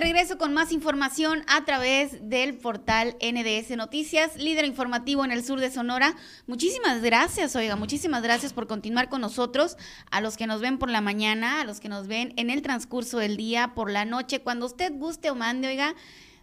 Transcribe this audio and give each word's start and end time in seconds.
regreso 0.00 0.38
con 0.38 0.54
más 0.54 0.72
información 0.72 1.44
a 1.46 1.64
través 1.64 2.28
del 2.28 2.56
portal 2.56 3.16
NDS 3.20 3.76
Noticias, 3.76 4.36
líder 4.36 4.64
informativo 4.64 5.24
en 5.24 5.30
el 5.30 5.44
sur 5.44 5.60
de 5.60 5.70
Sonora. 5.70 6.16
Muchísimas 6.46 7.02
gracias, 7.02 7.54
oiga, 7.54 7.76
muchísimas 7.76 8.22
gracias 8.22 8.52
por 8.52 8.66
continuar 8.66 9.08
con 9.10 9.20
nosotros, 9.20 9.76
a 10.10 10.20
los 10.20 10.36
que 10.36 10.46
nos 10.46 10.60
ven 10.60 10.78
por 10.78 10.90
la 10.90 11.02
mañana, 11.02 11.60
a 11.60 11.64
los 11.64 11.80
que 11.80 11.90
nos 11.90 12.06
ven 12.06 12.32
en 12.36 12.48
el 12.48 12.62
transcurso 12.62 13.18
del 13.18 13.36
día, 13.36 13.72
por 13.74 13.90
la 13.90 14.04
noche, 14.04 14.40
cuando 14.40 14.66
usted 14.66 14.92
guste 14.92 15.30
o 15.30 15.34
mande, 15.34 15.68
oiga. 15.68 15.94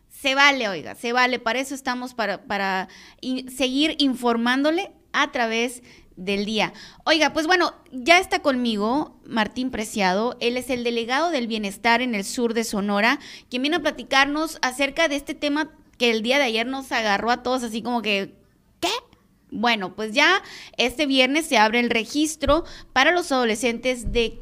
Se 0.09 0.35
vale, 0.35 0.69
oiga, 0.69 0.95
se 0.95 1.11
vale. 1.11 1.37
Para 1.37 1.59
eso 1.59 1.75
estamos, 1.75 2.13
para, 2.13 2.43
para 2.43 2.87
seguir 3.49 3.95
informándole 3.99 4.91
a 5.11 5.31
través 5.31 5.83
del 6.17 6.45
día. 6.45 6.73
Oiga, 7.05 7.31
pues 7.31 7.47
bueno, 7.47 7.73
ya 7.91 8.19
está 8.19 8.41
conmigo 8.41 9.17
Martín 9.25 9.71
Preciado, 9.71 10.35
él 10.41 10.57
es 10.57 10.69
el 10.69 10.83
delegado 10.83 11.29
del 11.29 11.47
bienestar 11.47 12.01
en 12.01 12.15
el 12.15 12.25
sur 12.25 12.53
de 12.53 12.63
Sonora, 12.63 13.19
quien 13.49 13.61
viene 13.61 13.77
a 13.77 13.81
platicarnos 13.81 14.57
acerca 14.61 15.07
de 15.07 15.15
este 15.15 15.35
tema 15.35 15.71
que 15.97 16.11
el 16.11 16.23
día 16.23 16.37
de 16.37 16.45
ayer 16.45 16.67
nos 16.67 16.91
agarró 16.91 17.31
a 17.31 17.43
todos 17.43 17.63
así 17.63 17.81
como 17.81 18.01
que, 18.01 18.35
¿qué? 18.79 18.89
Bueno, 19.49 19.95
pues 19.95 20.11
ya 20.11 20.43
este 20.75 21.05
viernes 21.05 21.45
se 21.45 21.57
abre 21.57 21.79
el 21.79 21.89
registro 21.89 22.65
para 22.91 23.11
los 23.11 23.31
adolescentes 23.31 24.11
de 24.11 24.39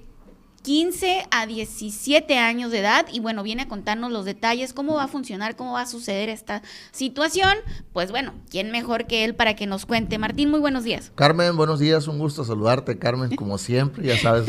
15 0.65 1.27
a 1.29 1.45
17 1.45 2.39
años 2.39 2.71
de 2.71 2.79
edad 2.79 3.05
y 3.13 3.19
bueno, 3.19 3.43
viene 3.43 3.61
a 3.61 3.67
contarnos 3.67 4.11
los 4.11 4.25
detalles, 4.25 4.73
cómo 4.73 4.95
va 4.95 5.03
a 5.03 5.07
funcionar, 5.07 5.55
cómo 5.55 5.73
va 5.73 5.81
a 5.81 5.85
suceder 5.85 6.27
esta 6.27 6.63
situación. 6.91 7.53
Pues 7.93 8.09
bueno, 8.09 8.33
¿quién 8.49 8.71
mejor 8.71 9.05
que 9.05 9.25
él 9.25 9.35
para 9.35 9.55
que 9.55 9.67
nos 9.67 9.85
cuente? 9.85 10.17
Martín, 10.17 10.49
muy 10.49 10.59
buenos 10.59 10.83
días. 10.83 11.11
Carmen, 11.13 11.55
buenos 11.55 11.79
días, 11.79 12.07
un 12.07 12.17
gusto 12.17 12.43
saludarte, 12.43 12.97
Carmen, 12.97 13.35
como 13.35 13.57
siempre, 13.59 14.07
ya 14.07 14.17
sabes. 14.17 14.47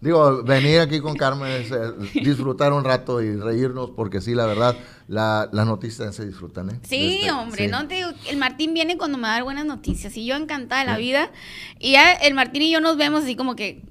digo, 0.00 0.42
venir 0.42 0.80
aquí 0.80 0.98
con 0.98 1.16
Carmen 1.16 1.52
es 1.52 1.70
eh, 1.70 1.76
disfrutar 2.14 2.72
un 2.72 2.82
rato 2.82 3.22
y 3.22 3.36
reírnos, 3.36 3.90
porque 3.90 4.20
sí, 4.20 4.34
la 4.34 4.46
verdad, 4.46 4.76
la, 5.06 5.48
las 5.52 5.66
noticias 5.68 6.16
se 6.16 6.26
disfrutan, 6.26 6.70
¿eh? 6.70 6.80
Sí, 6.82 7.18
este, 7.18 7.30
hombre, 7.30 7.68
no 7.68 7.86
te 7.86 7.94
digo, 7.94 8.08
el 8.28 8.38
Martín 8.38 8.74
viene 8.74 8.96
cuando 8.96 9.18
me 9.18 9.28
da 9.28 9.40
buenas 9.44 9.66
noticias 9.66 10.16
y 10.16 10.26
yo 10.26 10.34
encantada 10.34 10.80
de 10.80 10.90
la 10.90 10.98
vida. 10.98 11.30
Y 11.78 11.92
ya 11.92 12.12
el 12.12 12.34
Martín 12.34 12.62
y 12.62 12.72
yo 12.72 12.80
nos 12.80 12.96
vemos 12.96 13.22
así 13.22 13.36
como 13.36 13.54
que 13.54 13.82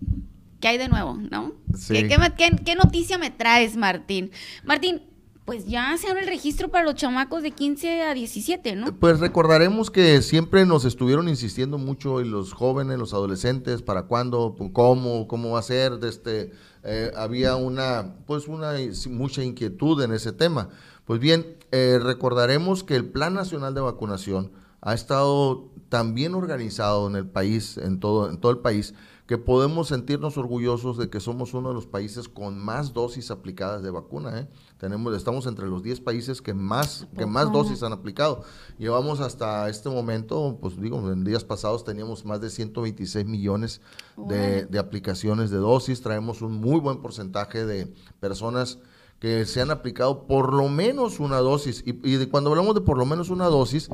¿qué 0.63 0.69
hay 0.69 0.77
de 0.77 0.87
nuevo? 0.87 1.17
¿No? 1.29 1.51
Sí. 1.75 2.07
¿Qué, 2.07 2.75
noticia 2.75 3.17
me 3.17 3.31
traes, 3.31 3.75
Martín? 3.75 4.31
Martín, 4.63 5.01
pues 5.43 5.65
ya 5.65 5.97
se 5.97 6.07
abre 6.07 6.21
el 6.21 6.27
registro 6.27 6.69
para 6.69 6.85
los 6.85 6.95
chamacos 6.95 7.43
de 7.43 7.51
15 7.51 8.03
a 8.03 8.13
17, 8.13 8.77
¿no? 8.77 8.97
Pues 8.97 9.19
recordaremos 9.19 9.91
que 9.91 10.21
siempre 10.21 10.65
nos 10.65 10.85
estuvieron 10.85 11.27
insistiendo 11.27 11.77
mucho 11.77 12.21
y 12.21 12.29
los 12.29 12.53
jóvenes, 12.53 12.97
los 12.97 13.13
adolescentes, 13.13 13.81
para 13.81 14.03
cuándo, 14.03 14.55
cómo, 14.71 15.27
cómo 15.27 15.51
va 15.51 15.59
a 15.59 15.63
ser, 15.63 15.99
este, 16.03 16.53
eh, 16.85 17.11
había 17.17 17.57
una, 17.57 18.15
pues 18.25 18.47
una 18.47 18.71
mucha 19.09 19.43
inquietud 19.43 20.01
en 20.01 20.13
ese 20.13 20.31
tema. 20.31 20.69
Pues 21.03 21.19
bien, 21.19 21.57
eh, 21.71 21.99
recordaremos 22.01 22.85
que 22.85 22.95
el 22.95 23.03
Plan 23.03 23.33
Nacional 23.33 23.73
de 23.73 23.81
Vacunación 23.81 24.53
ha 24.79 24.93
estado 24.93 25.72
tan 25.93 26.15
bien 26.15 26.33
organizado 26.33 27.07
en 27.07 27.15
el 27.15 27.27
país, 27.27 27.77
en 27.77 27.99
todo, 27.99 28.27
en 28.27 28.37
todo 28.37 28.51
el 28.51 28.57
país, 28.57 28.95
que 29.27 29.37
podemos 29.37 29.89
sentirnos 29.89 30.39
orgullosos 30.39 30.97
de 30.97 31.07
que 31.07 31.19
somos 31.19 31.53
uno 31.53 31.69
de 31.69 31.75
los 31.75 31.85
países 31.85 32.27
con 32.27 32.57
más 32.57 32.93
dosis 32.93 33.29
aplicadas 33.29 33.83
de 33.83 33.91
vacuna. 33.91 34.39
¿eh? 34.39 34.47
Tenemos, 34.79 35.15
estamos 35.15 35.45
entre 35.45 35.67
los 35.67 35.83
10 35.83 36.01
países 36.01 36.41
que 36.41 36.55
más, 36.55 37.05
que 37.15 37.27
más 37.27 37.51
dosis 37.51 37.83
han 37.83 37.93
aplicado. 37.93 38.43
Llevamos 38.79 39.19
hasta 39.19 39.69
este 39.69 39.87
momento, 39.87 40.57
pues 40.59 40.81
digo, 40.81 40.97
en 41.11 41.23
días 41.23 41.43
pasados 41.43 41.83
teníamos 41.83 42.25
más 42.25 42.41
de 42.41 42.49
126 42.49 43.27
millones 43.27 43.79
de, 44.17 44.65
de 44.65 44.79
aplicaciones 44.79 45.51
de 45.51 45.57
dosis. 45.57 46.01
Traemos 46.01 46.41
un 46.41 46.53
muy 46.53 46.79
buen 46.79 47.03
porcentaje 47.03 47.67
de 47.67 47.93
personas 48.19 48.79
que 49.23 49.45
se 49.45 49.61
han 49.61 49.71
aplicado 49.71 50.27
por 50.27 50.53
lo 50.53 50.67
menos 50.67 51.21
una 51.21 51.37
dosis. 51.37 51.81
Y, 51.85 51.95
y 52.03 52.25
cuando 52.25 52.49
hablamos 52.49 52.75
de 52.75 52.81
por 52.81 52.97
lo 52.97 53.05
menos 53.05 53.29
una 53.29 53.45
dosis, 53.45 53.87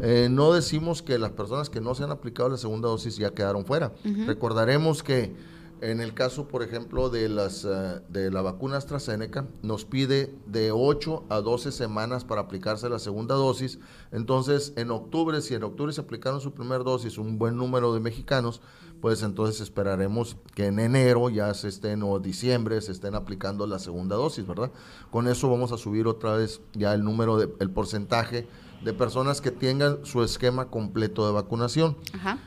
eh, 0.00 0.26
no 0.28 0.52
decimos 0.52 1.02
que 1.02 1.20
las 1.20 1.30
personas 1.30 1.70
que 1.70 1.80
no 1.80 1.94
se 1.94 2.02
han 2.02 2.10
aplicado 2.10 2.48
la 2.48 2.56
segunda 2.56 2.88
dosis 2.88 3.16
ya 3.16 3.30
quedaron 3.30 3.64
fuera. 3.64 3.92
Recordaremos 4.26 5.04
que 5.04 5.36
en 5.82 6.00
el 6.00 6.14
caso, 6.14 6.48
por 6.48 6.64
ejemplo, 6.64 7.10
de, 7.10 7.28
las, 7.28 7.64
eh, 7.64 8.00
de 8.08 8.32
la 8.32 8.42
vacuna 8.42 8.76
AstraZeneca, 8.76 9.46
nos 9.62 9.84
pide 9.84 10.34
de 10.46 10.72
8 10.72 11.26
a 11.28 11.40
12 11.40 11.70
semanas 11.70 12.24
para 12.24 12.40
aplicarse 12.40 12.88
la 12.88 12.98
segunda 12.98 13.36
dosis. 13.36 13.78
Entonces, 14.10 14.72
en 14.74 14.90
octubre, 14.90 15.40
si 15.42 15.54
en 15.54 15.62
octubre 15.62 15.92
se 15.92 16.00
aplicaron 16.00 16.40
su 16.40 16.54
primera 16.54 16.82
dosis 16.82 17.18
un 17.18 17.38
buen 17.38 17.56
número 17.56 17.94
de 17.94 18.00
mexicanos, 18.00 18.62
pues 19.02 19.24
entonces 19.24 19.60
esperaremos 19.60 20.36
que 20.54 20.66
en 20.66 20.78
enero 20.78 21.28
ya 21.28 21.52
se 21.54 21.66
estén 21.66 22.04
o 22.04 22.20
diciembre 22.20 22.80
se 22.80 22.92
estén 22.92 23.16
aplicando 23.16 23.66
la 23.66 23.80
segunda 23.80 24.14
dosis, 24.14 24.46
¿verdad? 24.46 24.70
Con 25.10 25.26
eso 25.26 25.50
vamos 25.50 25.72
a 25.72 25.76
subir 25.76 26.06
otra 26.06 26.36
vez 26.36 26.60
ya 26.72 26.94
el 26.94 27.02
número, 27.02 27.36
de, 27.36 27.52
el 27.58 27.68
porcentaje 27.68 28.46
de 28.84 28.92
personas 28.92 29.40
que 29.40 29.50
tengan 29.50 30.04
su 30.04 30.22
esquema 30.22 30.66
completo 30.66 31.26
de 31.26 31.32
vacunación. 31.32 31.96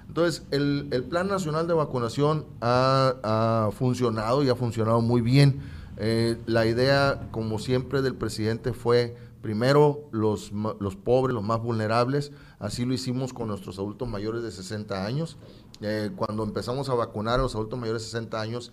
Entonces, 0.07 0.43
el, 0.51 1.05
Plan 1.09 1.27
Nacional 1.27 1.67
de 1.67 1.73
Vacunación 1.73 2.45
ha, 2.61 3.69
funcionado 3.77 4.41
y 4.41 4.49
ha 4.49 4.55
funcionado 4.55 5.01
muy 5.01 5.19
bien. 5.19 5.59
Eh, 5.97 6.37
la 6.45 6.65
idea, 6.65 7.27
como 7.31 7.59
siempre, 7.59 8.01
del 8.01 8.15
presidente 8.15 8.71
fue 8.71 9.17
primero 9.41 10.09
los, 10.11 10.51
los 10.79 10.95
pobres, 10.95 11.35
los 11.35 11.43
más 11.43 11.61
vulnerables. 11.61 12.31
Así 12.59 12.83
lo 12.83 12.93
hicimos 12.93 13.31
con 13.31 13.47
nuestros 13.47 13.77
adultos 13.77 14.07
mayores 14.07 14.41
de 14.41 14.51
60 14.51 15.05
años. 15.05 15.37
Eh, 15.81 16.11
cuando 16.15 16.43
empezamos 16.43 16.89
a 16.89 16.93
vacunar 16.93 17.39
a 17.39 17.43
los 17.43 17.55
adultos 17.55 17.79
mayores 17.79 18.03
de 18.03 18.09
60 18.09 18.39
años, 18.39 18.71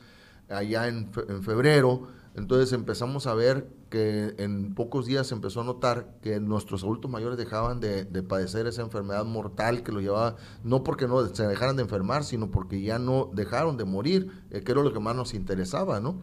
allá 0.48 0.88
en, 0.88 1.10
febrero, 1.42 2.08
entonces 2.34 2.72
empezamos 2.72 3.26
a 3.26 3.34
ver 3.34 3.68
que 3.90 4.34
en 4.38 4.74
pocos 4.74 5.06
días 5.06 5.26
se 5.26 5.34
empezó 5.34 5.60
a 5.60 5.64
notar 5.64 6.14
que 6.22 6.40
nuestros 6.40 6.82
adultos 6.82 7.10
mayores 7.10 7.36
dejaban 7.36 7.80
de, 7.80 8.04
padecer 8.22 8.66
esa 8.66 8.82
enfermedad 8.82 9.24
mortal 9.24 9.82
que 9.82 9.92
lo 9.92 10.00
llevaba, 10.00 10.36
no 10.64 10.82
porque 10.82 11.06
no 11.06 11.26
se 11.26 11.46
dejaran 11.46 11.76
de 11.76 11.82
enfermar, 11.82 12.24
sino 12.24 12.50
porque 12.50 12.80
ya 12.80 12.98
no 12.98 13.30
dejaron 13.32 13.76
de 13.76 13.84
morir, 13.84 14.30
eh, 14.50 14.62
que 14.62 14.72
era 14.72 14.82
lo 14.82 14.92
que 14.92 15.00
más 15.00 15.16
nos 15.16 15.34
interesaba, 15.34 16.00
¿no? 16.00 16.16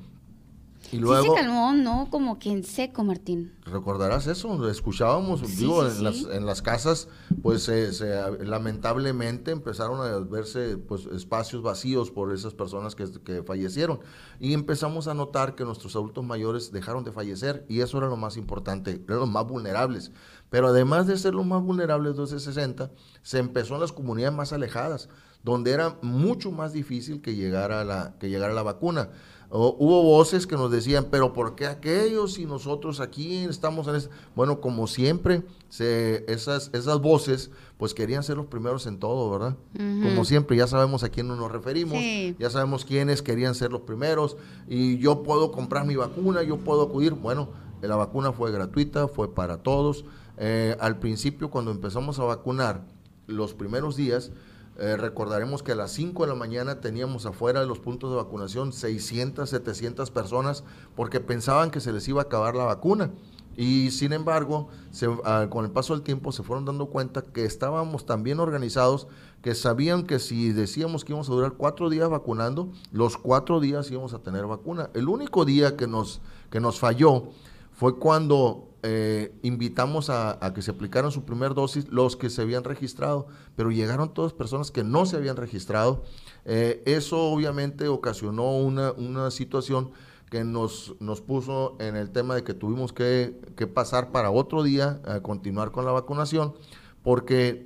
Y 0.92 0.98
luego, 0.98 1.36
se 1.36 1.42
calmó, 1.42 1.74
¿no? 1.74 2.08
Como 2.10 2.40
que 2.40 2.52
en 2.52 2.64
seco, 2.64 3.04
Martín. 3.04 3.54
¿Recordarás 3.66 4.28
eso? 4.28 4.70
Escuchábamos, 4.70 5.42
digo, 5.58 5.86
en, 5.88 6.04
Las, 6.04 6.24
en 6.24 6.46
las 6.46 6.62
casas, 6.62 7.08
pues 7.42 7.70
lamentablemente 8.40 9.52
empezaron 9.52 10.02
a 10.02 10.18
verse 10.20 10.78
pues, 10.78 11.06
espacios 11.08 11.62
vacíos 11.62 12.10
por 12.10 12.34
esas 12.34 12.54
personas 12.54 12.96
que, 12.96 13.06
que, 13.24 13.44
fallecieron. 13.44 14.00
Y 14.40 14.54
empezamos 14.54 15.08
a 15.08 15.14
notar 15.14 15.56
que 15.56 15.66
nuestros 15.66 15.96
adultos 15.96 16.24
mayores 16.24 16.72
dejaron 16.72 17.04
de 17.04 17.12
fallecer 17.12 17.66
y 17.70 17.82
eso 17.82 17.98
era 17.98 18.08
lo 18.08 18.18
más 18.18 18.38
importante, 18.38 19.04
eran 19.08 19.20
los 19.20 19.30
más 19.30 19.46
vulnerables. 19.46 20.12
Pero 20.50 20.68
además 20.68 21.06
de 21.06 21.18
ser 21.18 21.36
los 21.36 21.46
más 21.46 21.62
vulnerables 21.62 22.18
de 22.18 22.40
60, 22.40 22.92
se 23.22 23.38
empezó 23.38 23.76
en 23.76 23.82
las 23.82 23.92
comunidades 23.92 24.36
más 24.36 24.54
alejadas, 24.54 25.10
donde 25.44 25.72
era 25.72 25.98
mucho 26.02 26.52
más 26.52 26.74
difícil 26.74 27.22
que 27.22 27.36
llegara 27.36 27.84
la, 27.86 28.16
que 28.20 28.30
llegara 28.30 28.54
la 28.54 28.64
vacuna 28.64 29.10
hubo 29.52 30.04
voces 30.04 30.46
que 30.46 30.56
nos 30.56 30.70
decían, 30.72 31.08
pero 31.10 31.34
¿por 31.34 31.56
qué 31.56 31.66
aquellos 31.66 32.38
y 32.38 32.46
nosotros 32.46 33.00
aquí 33.00 33.46
estamos 33.46 33.88
en 33.88 33.96
eso? 33.96 34.10
Bueno, 34.36 34.62
como 34.62 34.88
siempre, 34.88 35.44
se, 35.70 36.26
esas, 36.32 36.70
esas 36.74 37.00
voces 37.00 37.52
pues 37.78 37.94
querían 37.94 38.24
ser 38.24 38.38
los 38.38 38.46
primeros 38.48 38.86
en 38.88 39.00
todo, 39.00 39.32
¿verdad? 39.32 39.56
Como 39.74 40.26
siempre, 40.26 40.58
ya 40.58 40.68
sabemos 40.68 41.04
a 41.04 41.10
quién 41.10 41.28
nos 41.28 41.52
referimos, 41.52 41.98
ya 42.38 42.50
sabemos 42.50 42.86
quiénes 42.86 43.22
querían 43.22 43.56
ser 43.56 43.72
los 43.72 43.82
primeros 43.82 44.38
y 44.68 44.98
yo 44.98 45.24
puedo 45.24 45.52
comprar 45.52 45.86
mi 45.86 45.96
vacuna, 45.96 46.44
yo 46.44 46.58
puedo 46.58 46.84
acudir. 46.84 47.14
Bueno, 47.14 47.50
la 47.82 47.96
vacuna 47.96 48.34
fue 48.34 48.52
gratuita, 48.52 49.08
fue 49.08 49.34
para 49.34 49.58
todos. 49.58 50.06
Eh, 50.38 50.76
al 50.80 51.00
principio, 51.00 51.50
cuando 51.50 51.72
empezamos 51.72 52.20
a 52.20 52.24
vacunar, 52.24 52.86
los 53.30 53.54
primeros 53.54 53.96
días, 53.96 54.32
eh, 54.80 54.96
recordaremos 54.96 55.62
que 55.62 55.74
a 55.74 55.76
las 55.76 55.92
5 55.92 56.24
de 56.24 56.30
la 56.30 56.36
mañana 56.36 56.80
teníamos 56.80 57.26
afuera 57.26 57.60
de 57.60 57.68
los 57.68 57.80
puntos 57.80 58.12
de 58.12 58.18
vacunación 58.18 58.72
600, 58.72 59.50
700 59.50 60.10
personas 60.12 60.64
porque 60.96 61.20
pensaban 61.20 61.70
que 61.70 61.82
se 61.82 61.92
les 61.92 62.08
iba 62.08 62.22
a 62.22 62.26
acabar 62.26 62.56
la 62.56 62.64
vacuna. 62.64 63.12
Y 63.58 63.92
sin 63.92 64.14
embargo, 64.14 64.70
ah, 65.26 65.48
con 65.50 65.66
el 65.66 65.72
paso 65.72 65.94
del 65.94 66.02
tiempo 66.02 66.32
se 66.32 66.44
fueron 66.44 66.64
dando 66.64 66.86
cuenta 66.86 67.24
que 67.24 67.44
estábamos 67.44 68.06
tan 68.06 68.24
bien 68.24 68.40
organizados 68.40 69.08
que 69.42 69.54
sabían 69.54 70.04
que 70.04 70.20
si 70.20 70.54
decíamos 70.54 71.04
que 71.04 71.12
íbamos 71.12 71.30
a 71.30 71.34
durar 71.34 71.54
cuatro 71.58 71.90
días 71.90 72.10
vacunando, 72.10 72.72
los 72.94 73.18
cuatro 73.18 73.60
días 73.60 73.92
íbamos 73.92 74.14
a 74.14 74.20
tener 74.20 74.46
vacuna. 74.46 74.90
El 74.94 75.10
único 75.10 75.44
día 75.44 75.76
que 75.76 75.88
nos, 75.88 76.22
que 76.50 76.62
nos 76.62 76.80
falló 76.80 77.32
fue 77.80 77.98
cuando 77.98 78.76
eh, 78.84 79.34
invitamos 79.42 80.10
a, 80.10 80.38
que 80.54 80.62
se 80.62 80.72
aplicaran 80.72 81.12
su 81.12 81.24
primer 81.24 81.54
dosis 81.54 81.88
los 81.88 82.18
que 82.18 82.30
se 82.30 82.42
habían 82.42 82.66
registrado, 82.66 83.28
pero 83.56 83.72
llegaron 83.72 84.14
todas 84.14 84.34
personas 84.34 84.70
que 84.70 84.84
no 84.84 85.06
se 85.06 85.16
habían 85.16 85.38
registrado. 85.38 86.04
Eh, 86.44 86.84
eso 86.86 87.32
obviamente 87.32 87.88
ocasionó 87.88 88.58
una, 88.58 88.92
una 88.92 89.32
situación 89.32 89.92
que 90.30 90.44
nos, 90.44 90.96
nos 91.00 91.22
puso 91.22 91.78
en 91.80 91.96
el 91.96 92.10
tema 92.10 92.36
de 92.36 92.44
que 92.44 92.54
tuvimos 92.54 92.92
que, 92.92 93.40
pasar 93.74 94.12
para 94.12 94.30
otro 94.30 94.62
día 94.62 95.00
a 95.06 95.22
continuar 95.22 95.72
con 95.72 95.86
la 95.86 95.94
vacunación, 95.94 96.56
porque 97.02 97.66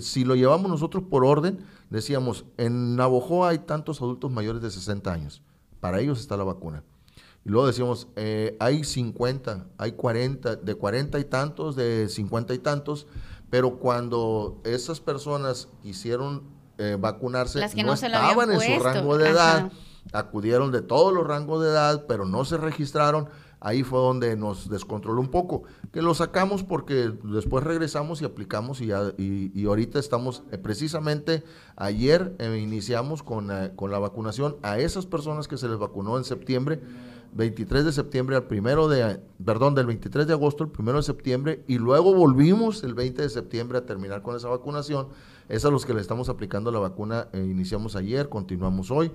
si 0.00 0.24
lo 0.24 0.36
llevamos 0.36 0.70
nosotros 0.70 1.02
por 1.10 1.24
orden, 1.24 1.64
decíamos, 1.90 2.44
en 2.58 2.94
Navojoa 2.94 3.48
hay 3.48 3.58
tantos 3.58 4.00
adultos 4.00 4.30
mayores 4.30 4.62
de 4.62 4.70
60 4.70 5.12
años, 5.12 5.42
para 5.80 5.98
ellos 5.98 6.20
está 6.20 6.36
la 6.36 6.44
vacuna 6.44 6.84
Y 7.46 7.48
luego 7.48 7.68
decíamos, 7.68 8.08
eh, 8.16 8.56
hay 8.58 8.82
50, 8.82 9.66
hay 9.78 9.92
40, 9.92 10.56
de 10.56 10.74
40 10.74 11.20
y 11.20 11.24
tantos, 11.26 11.76
de 11.76 12.08
50 12.08 12.54
y 12.54 12.58
tantos, 12.58 13.06
pero 13.50 13.78
cuando 13.78 14.60
esas 14.64 14.98
personas 14.98 15.68
quisieron 15.80 16.42
eh, 16.78 16.96
vacunarse, 16.98 17.60
no, 17.84 17.92
estaban 17.92 18.50
en 18.50 18.60
su 18.60 18.82
rango 18.82 19.16
de 19.16 19.28
edad, 19.28 19.70
acudieron 20.12 20.72
de 20.72 20.82
todos 20.82 21.14
los 21.14 21.24
rangos 21.24 21.62
de 21.62 21.68
edad, 21.68 22.06
pero 22.08 22.24
no 22.24 22.44
se 22.44 22.56
registraron 22.56 23.28
ahí 23.60 23.82
fue 23.82 23.98
donde 23.98 24.36
nos 24.36 24.68
descontroló 24.68 25.20
un 25.20 25.30
poco, 25.30 25.64
que 25.92 26.02
lo 26.02 26.14
sacamos 26.14 26.62
porque 26.62 27.12
después 27.24 27.64
regresamos 27.64 28.22
y 28.22 28.24
aplicamos 28.24 28.80
y, 28.80 28.90
y, 29.18 29.66
ahorita 29.66 29.98
estamos, 29.98 30.42
eh, 30.52 30.58
precisamente 30.58 31.42
ayer 31.76 32.34
eh, 32.38 32.58
iniciamos 32.58 33.22
con, 33.22 33.50
eh, 33.50 33.72
con, 33.74 33.90
la 33.90 33.98
vacunación 33.98 34.56
a 34.62 34.78
esas 34.78 35.06
personas 35.06 35.48
que 35.48 35.56
se 35.56 35.68
les 35.68 35.78
vacunó 35.78 36.18
en 36.18 36.24
septiembre, 36.24 36.80
23 37.36 37.84
de 37.84 37.92
septiembre 37.92 38.36
al 38.36 38.44
primero 38.44 38.88
de, 38.88 39.20
perdón, 39.44 39.74
del 39.74 39.86
23 39.86 40.26
de 40.26 40.32
agosto 40.32 40.64
al 40.64 40.70
primero 40.70 40.98
de 40.98 41.04
septiembre 41.04 41.62
y 41.68 41.78
luego 41.78 42.14
volvimos 42.14 42.82
el 42.82 42.94
20 42.94 43.22
de 43.22 43.28
septiembre 43.28 43.78
a 43.78 43.86
terminar 43.86 44.22
con 44.22 44.36
esa 44.36 44.48
vacunación. 44.48 45.08
Es 45.48 45.64
a 45.64 45.70
los 45.70 45.86
que 45.86 45.94
le 45.94 46.00
estamos 46.00 46.28
aplicando 46.28 46.72
la 46.72 46.80
vacuna, 46.80 47.28
iniciamos 47.34 47.94
ayer, 47.94 48.28
continuamos 48.28 48.90
hoy, 48.90 49.12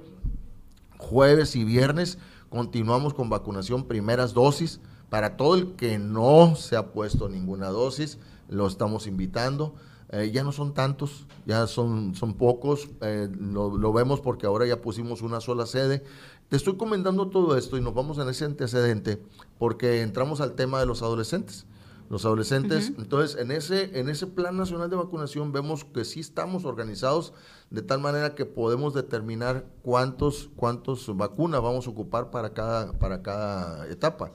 jueves 0.97 1.55
y 1.55 1.65
viernes 1.65 2.17
Continuamos 2.51 3.13
con 3.13 3.29
vacunación 3.29 3.85
primeras 3.85 4.33
dosis. 4.33 4.81
Para 5.09 5.37
todo 5.37 5.55
el 5.55 5.77
que 5.77 5.97
no 5.97 6.57
se 6.57 6.75
ha 6.75 6.91
puesto 6.91 7.29
ninguna 7.29 7.69
dosis, 7.69 8.17
lo 8.49 8.67
estamos 8.67 9.07
invitando. 9.07 9.73
Eh, 10.09 10.31
ya 10.33 10.43
no 10.43 10.51
son 10.51 10.73
tantos, 10.73 11.27
ya 11.45 11.65
son, 11.67 12.13
son 12.13 12.33
pocos, 12.33 12.89
eh, 12.99 13.29
lo, 13.39 13.93
vemos 13.93 14.19
porque 14.19 14.47
ahora 14.47 14.65
ya 14.65 14.81
pusimos 14.81 15.21
una 15.21 15.39
sola 15.39 15.65
sede. 15.65 16.03
Te 16.51 16.57
estoy 16.57 16.75
comentando 16.75 17.29
todo 17.29 17.57
esto 17.57 17.77
y 17.77 17.81
nos 17.81 17.93
vamos 17.93 18.17
en 18.17 18.27
ese 18.27 18.43
antecedente 18.43 19.23
porque 19.57 20.01
entramos 20.01 20.41
al 20.41 20.51
tema 20.51 20.81
de 20.81 20.85
los 20.85 21.01
adolescentes 21.01 21.65
los 22.09 22.25
adolescentes. 22.25 22.91
Entonces, 22.97 23.39
en 23.39 23.51
ese, 23.51 23.97
en 23.97 24.09
ese 24.09 24.27
plan 24.27 24.57
nacional 24.57 24.89
de 24.89 24.97
vacunación 24.97 25.53
vemos 25.53 25.85
que 25.85 26.03
sí 26.03 26.19
estamos 26.19 26.65
organizados 26.65 27.31
de 27.69 27.81
tal 27.81 28.01
manera 28.01 28.35
que 28.35 28.45
podemos 28.45 28.93
determinar 28.93 29.65
cuántos, 29.81 30.49
cuántos 30.57 31.15
vacunas 31.15 31.61
vamos 31.61 31.87
a 31.87 31.89
ocupar 31.89 32.29
para 32.29 32.53
cada, 32.53 32.91
para 32.99 33.21
cada 33.21 33.87
etapa. 33.87 34.33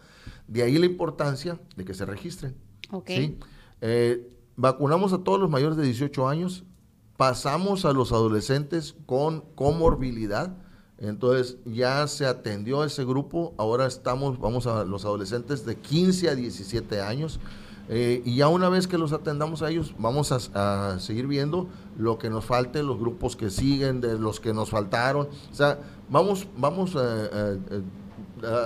De 0.49 0.63
ahí 0.63 0.79
la 0.79 0.87
importancia 0.87 1.61
de 1.77 1.85
que 1.85 1.93
se 1.93 2.07
registren. 2.07 2.57
Eh, 3.83 4.27
vacunamos 4.57 5.13
a 5.13 5.19
todos 5.19 5.39
los 5.39 5.51
mayores 5.51 5.77
de 5.77 5.85
18 5.85 6.27
años, 6.27 6.65
pasamos 7.19 7.85
a 7.85 7.93
los 7.93 8.11
adolescentes 8.11 8.95
con 9.05 9.43
comorbilidad. 9.55 10.57
Entonces 10.99 11.59
ya 11.67 12.07
se 12.07 12.27
atendió 12.27 12.83
ese 12.83 13.05
grupo, 13.05 13.55
ahora 13.59 13.87
estamos, 13.87 14.39
vamos 14.39 14.67
a 14.67 14.85
los 14.85 15.05
adolescentes 15.05 15.67
de 15.67 15.77
15 15.77 16.31
a 16.31 16.35
17 16.35 17.01
años. 17.03 17.39
Eh, 17.89 18.23
y 18.25 18.37
ya 18.37 18.49
una 18.49 18.69
vez 18.69 18.89
que 18.89 18.99
los 18.99 19.13
atendamos 19.13 19.63
a 19.63 19.71
ellos, 19.71 19.95
vamos 19.99 20.33
a, 20.33 20.99
seguir 20.99 21.27
viendo 21.27 21.69
lo 21.97 22.19
que 22.19 22.31
nos 22.31 22.45
falte, 22.45 22.83
los 22.83 22.99
grupos 22.99 23.37
que 23.37 23.51
siguen, 23.51 24.01
de 24.01 24.19
los 24.19 24.41
que 24.41 24.53
nos 24.53 24.71
faltaron. 24.71 25.29
O 25.53 25.55
sea, 25.55 25.79
vamos, 26.09 26.49
vamos 26.57 26.97
eh, 26.97 27.61
eh, 27.71 27.83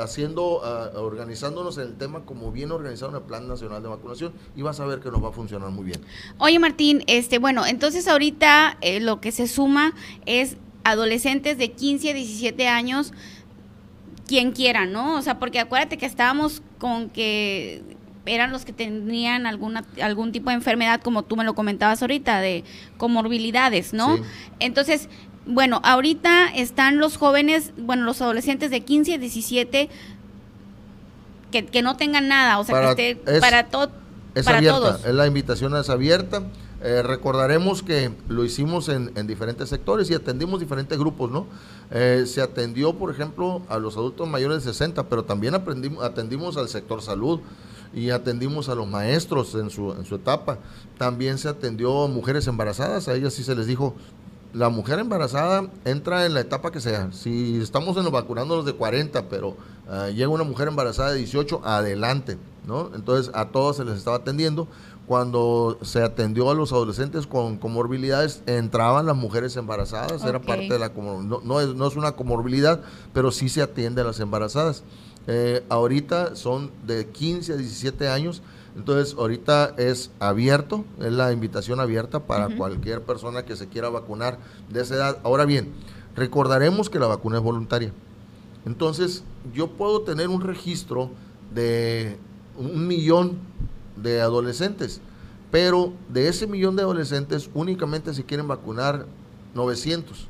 haciendo, 0.00 0.62
organizándonos 0.94 1.76
en 1.78 1.88
el 1.88 1.96
tema 1.96 2.24
como 2.24 2.50
bien 2.50 2.70
organizado 2.70 3.10
en 3.10 3.18
el 3.18 3.22
Plan 3.24 3.46
Nacional 3.46 3.82
de 3.82 3.88
Vacunación 3.88 4.32
y 4.56 4.62
vas 4.62 4.80
a 4.80 4.86
ver 4.86 5.00
que 5.00 5.10
nos 5.10 5.22
va 5.22 5.28
a 5.28 5.32
funcionar 5.32 5.70
muy 5.70 5.84
bien. 5.84 6.00
Oye 6.38 6.58
Martín, 6.58 7.02
este, 7.06 7.38
bueno, 7.38 7.66
entonces 7.66 8.08
ahorita 8.08 8.78
lo 9.00 9.20
que 9.20 9.32
se 9.32 9.46
suma 9.46 9.92
es 10.24 10.56
adolescentes 10.84 11.58
de 11.58 11.72
15 11.72 12.10
a 12.10 12.14
17 12.14 12.68
años, 12.68 13.12
quien 14.26 14.52
quiera, 14.52 14.86
¿no? 14.86 15.16
O 15.16 15.22
sea, 15.22 15.38
porque 15.38 15.58
acuérdate 15.60 15.98
que 15.98 16.06
estábamos 16.06 16.62
con 16.78 17.10
que 17.10 17.82
eran 18.26 18.52
los 18.52 18.64
que 18.64 18.72
tenían 18.72 19.46
alguna, 19.46 19.84
algún 20.02 20.30
tipo 20.32 20.50
de 20.50 20.56
enfermedad, 20.56 21.00
como 21.00 21.24
tú 21.24 21.36
me 21.36 21.44
lo 21.44 21.54
comentabas 21.54 22.02
ahorita, 22.02 22.40
de 22.40 22.64
comorbilidades, 22.96 23.92
¿no? 23.92 24.18
Entonces, 24.60 25.08
bueno, 25.46 25.80
ahorita 25.84 26.48
están 26.54 26.98
los 26.98 27.16
jóvenes, 27.16 27.72
bueno, 27.76 28.04
los 28.04 28.20
adolescentes 28.22 28.70
de 28.70 28.82
15 28.82 29.14
a 29.14 29.18
17 29.18 29.88
que, 31.50 31.66
que 31.66 31.82
no 31.82 31.96
tengan 31.96 32.28
nada, 32.28 32.58
o 32.58 32.64
sea, 32.64 32.94
que 32.94 33.10
esté 33.10 33.40
para, 33.40 33.66
todo 33.66 33.90
es 34.34 34.44
para 34.44 34.60
todos. 34.60 35.04
La 35.06 35.26
invitación 35.26 35.74
es 35.76 35.88
abierta. 35.90 36.42
Eh, 36.82 37.02
recordaremos 37.02 37.82
que 37.82 38.10
lo 38.28 38.42
hicimos 38.42 38.88
en, 38.88 39.12
en, 39.14 39.26
diferentes 39.26 39.68
sectores 39.68 40.10
y 40.10 40.14
atendimos 40.14 40.60
diferentes 40.60 40.98
grupos, 40.98 41.30
¿no? 41.30 41.46
Eh, 41.90 42.24
se 42.26 42.40
atendió, 42.40 42.94
por 42.94 43.10
ejemplo, 43.10 43.60
a 43.68 43.78
los 43.78 43.96
adultos 43.96 44.26
mayores 44.26 44.64
de 44.64 44.72
60, 44.72 45.08
pero 45.08 45.24
también 45.24 45.54
aprendimos, 45.54 46.02
atendimos 46.02 46.56
al 46.56 46.68
sector 46.68 47.02
salud 47.02 47.40
y 47.92 48.10
atendimos 48.10 48.68
a 48.70 48.74
los 48.74 48.86
maestros 48.86 49.54
en 49.56 49.68
su, 49.68 49.92
en 49.92 50.06
su 50.06 50.14
etapa. 50.14 50.58
También 50.96 51.36
se 51.36 51.48
atendió 51.48 52.08
mujeres 52.08 52.46
embarazadas, 52.46 53.08
a 53.08 53.14
ellas 53.14 53.34
sí 53.34 53.44
se 53.44 53.54
les 53.54 53.66
dijo, 53.66 53.94
la 54.52 54.68
mujer 54.68 54.98
embarazada 54.98 55.68
entra 55.84 56.26
en 56.26 56.34
la 56.34 56.40
etapa 56.40 56.72
que 56.72 56.80
sea. 56.80 57.12
Si 57.12 57.60
estamos 57.60 57.96
en 57.96 58.04
los 58.04 58.12
vacunándonos 58.12 58.64
de 58.64 58.72
40, 58.72 59.28
pero 59.28 59.56
ah, 59.88 60.08
llega 60.08 60.28
una 60.28 60.44
mujer 60.44 60.68
embarazada 60.68 61.12
de 61.12 61.18
18, 61.18 61.62
adelante, 61.64 62.38
¿no? 62.66 62.90
Entonces 62.94 63.32
a 63.34 63.48
todos 63.48 63.76
se 63.76 63.84
les 63.84 63.96
estaba 63.96 64.16
atendiendo. 64.16 64.66
Cuando 65.10 65.76
se 65.82 66.04
atendió 66.04 66.52
a 66.52 66.54
los 66.54 66.72
adolescentes 66.72 67.26
con 67.26 67.56
comorbilidades, 67.56 68.44
entraban 68.46 69.06
las 69.06 69.16
mujeres 69.16 69.56
embarazadas, 69.56 70.24
era 70.24 70.40
parte 70.40 70.68
de 70.68 70.78
la 70.78 70.90
no, 70.90 71.40
no, 71.42 71.60
es, 71.60 71.74
no 71.74 71.88
es 71.88 71.96
una 71.96 72.12
comorbilidad, 72.12 72.80
pero 73.12 73.32
sí 73.32 73.48
se 73.48 73.60
atiende 73.60 74.02
a 74.02 74.04
las 74.04 74.20
embarazadas. 74.20 74.84
Eh, 75.26 75.64
ahorita 75.68 76.36
son 76.36 76.70
de 76.86 77.08
15 77.08 77.54
a 77.54 77.56
17 77.56 78.06
años, 78.06 78.40
entonces 78.76 79.16
ahorita 79.18 79.74
es 79.78 80.12
abierto, 80.20 80.84
es 81.00 81.10
la 81.10 81.32
invitación 81.32 81.80
abierta 81.80 82.20
para 82.20 82.56
cualquier 82.56 83.02
persona 83.02 83.44
que 83.44 83.56
se 83.56 83.66
quiera 83.66 83.88
vacunar 83.88 84.38
de 84.68 84.80
esa 84.80 84.94
edad. 84.94 85.18
Ahora 85.24 85.44
bien, 85.44 85.72
recordaremos 86.14 86.88
que 86.88 87.00
la 87.00 87.08
vacuna 87.08 87.38
es 87.38 87.42
voluntaria. 87.42 87.92
Entonces 88.64 89.24
yo 89.52 89.72
puedo 89.72 90.02
tener 90.02 90.28
un 90.28 90.40
registro 90.40 91.10
de 91.52 92.16
un 92.56 92.86
millón 92.86 93.50
de 94.02 94.20
adolescentes, 94.20 95.00
pero 95.50 95.92
de 96.08 96.28
ese 96.28 96.46
millón 96.46 96.76
de 96.76 96.82
adolescentes 96.82 97.50
únicamente 97.54 98.14
se 98.14 98.24
quieren 98.24 98.48
vacunar 98.48 99.06
900. 99.54 100.28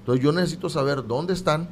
Entonces 0.00 0.24
yo 0.24 0.32
necesito 0.32 0.68
saber 0.68 1.06
dónde 1.06 1.34
están, 1.34 1.68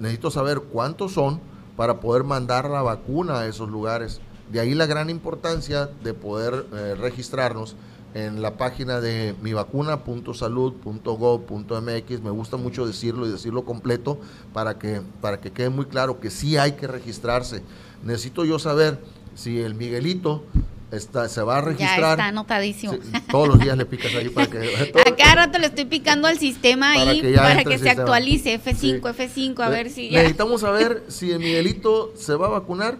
necesito 0.00 0.30
saber 0.30 0.60
cuántos 0.60 1.12
son, 1.12 1.40
para 1.76 2.00
poder 2.00 2.24
mandar 2.24 2.68
la 2.70 2.82
vacuna 2.82 3.40
a 3.40 3.46
esos 3.46 3.68
lugares. 3.68 4.20
De 4.50 4.60
ahí 4.60 4.74
la 4.74 4.86
gran 4.86 5.10
importancia 5.10 5.90
de 6.02 6.14
poder 6.14 6.64
eh, 6.72 6.96
registrarnos 6.98 7.76
en 8.14 8.40
la 8.40 8.56
página 8.56 9.00
de 9.00 9.34
mivacuna.salud.gov.mx. 9.42 12.22
Me 12.22 12.30
gusta 12.30 12.56
mucho 12.56 12.86
decirlo 12.86 13.26
y 13.26 13.30
decirlo 13.30 13.66
completo 13.66 14.18
para 14.54 14.78
que, 14.78 15.02
para 15.20 15.38
que 15.40 15.52
quede 15.52 15.68
muy 15.68 15.84
claro 15.84 16.18
que 16.18 16.30
sí 16.30 16.56
hay 16.56 16.72
que 16.72 16.86
registrarse. 16.86 17.62
Necesito 18.02 18.46
yo 18.46 18.58
saber 18.58 18.98
si 19.36 19.60
el 19.60 19.76
Miguelito 19.76 20.42
Está, 20.90 21.28
se 21.28 21.42
va 21.42 21.58
a 21.58 21.60
registrar. 21.62 22.00
Ya 22.00 22.10
está 22.12 22.26
anotadísimo. 22.26 22.94
todos 23.30 23.48
los 23.48 23.58
días 23.58 23.76
le 23.76 23.86
picas 23.86 24.14
ahí 24.14 24.28
para 24.28 24.46
que. 24.46 24.58
a 25.06 25.16
cada 25.16 25.34
rato 25.34 25.58
le 25.58 25.66
estoy 25.66 25.84
picando 25.84 26.28
al 26.28 26.38
sistema 26.38 26.92
ahí 26.92 27.34
para 27.34 27.64
que, 27.64 27.78
se 27.78 27.90
actualice. 27.90 28.60
F5, 28.62 29.00
F5, 29.00 29.60
a 29.60 29.68
ver 29.68 29.90
si. 29.90 30.10
Necesitamos 30.10 30.60
saber 30.60 31.04
si 31.08 31.32
el 31.32 31.40
Miguelito 31.40 32.12
se 32.14 32.34
va 32.36 32.46
a 32.46 32.50
vacunar 32.50 32.98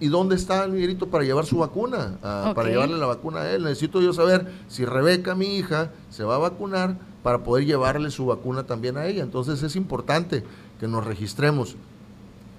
y 0.00 0.08
dónde 0.08 0.34
está 0.34 0.64
el 0.64 0.72
Miguelito 0.72 1.08
para 1.08 1.22
llevar 1.22 1.46
su 1.46 1.58
vacuna, 1.58 2.18
ah, 2.22 2.52
para 2.54 2.68
llevarle 2.68 2.98
la 2.98 3.06
vacuna 3.06 3.42
a 3.42 3.50
él. 3.52 3.62
Necesito 3.62 4.00
yo 4.00 4.12
saber 4.12 4.50
si 4.66 4.84
Rebeca, 4.84 5.36
mi 5.36 5.56
hija, 5.56 5.92
se 6.08 6.24
va 6.24 6.34
a 6.34 6.38
vacunar 6.38 6.96
para 7.22 7.44
poder 7.44 7.64
llevarle 7.64 8.10
su 8.10 8.26
vacuna 8.26 8.64
también 8.64 8.96
a 8.96 9.06
ella. 9.06 9.22
Entonces 9.22 9.62
es 9.62 9.76
importante 9.76 10.42
que 10.80 10.88
nos 10.88 11.04
registremos, 11.04 11.76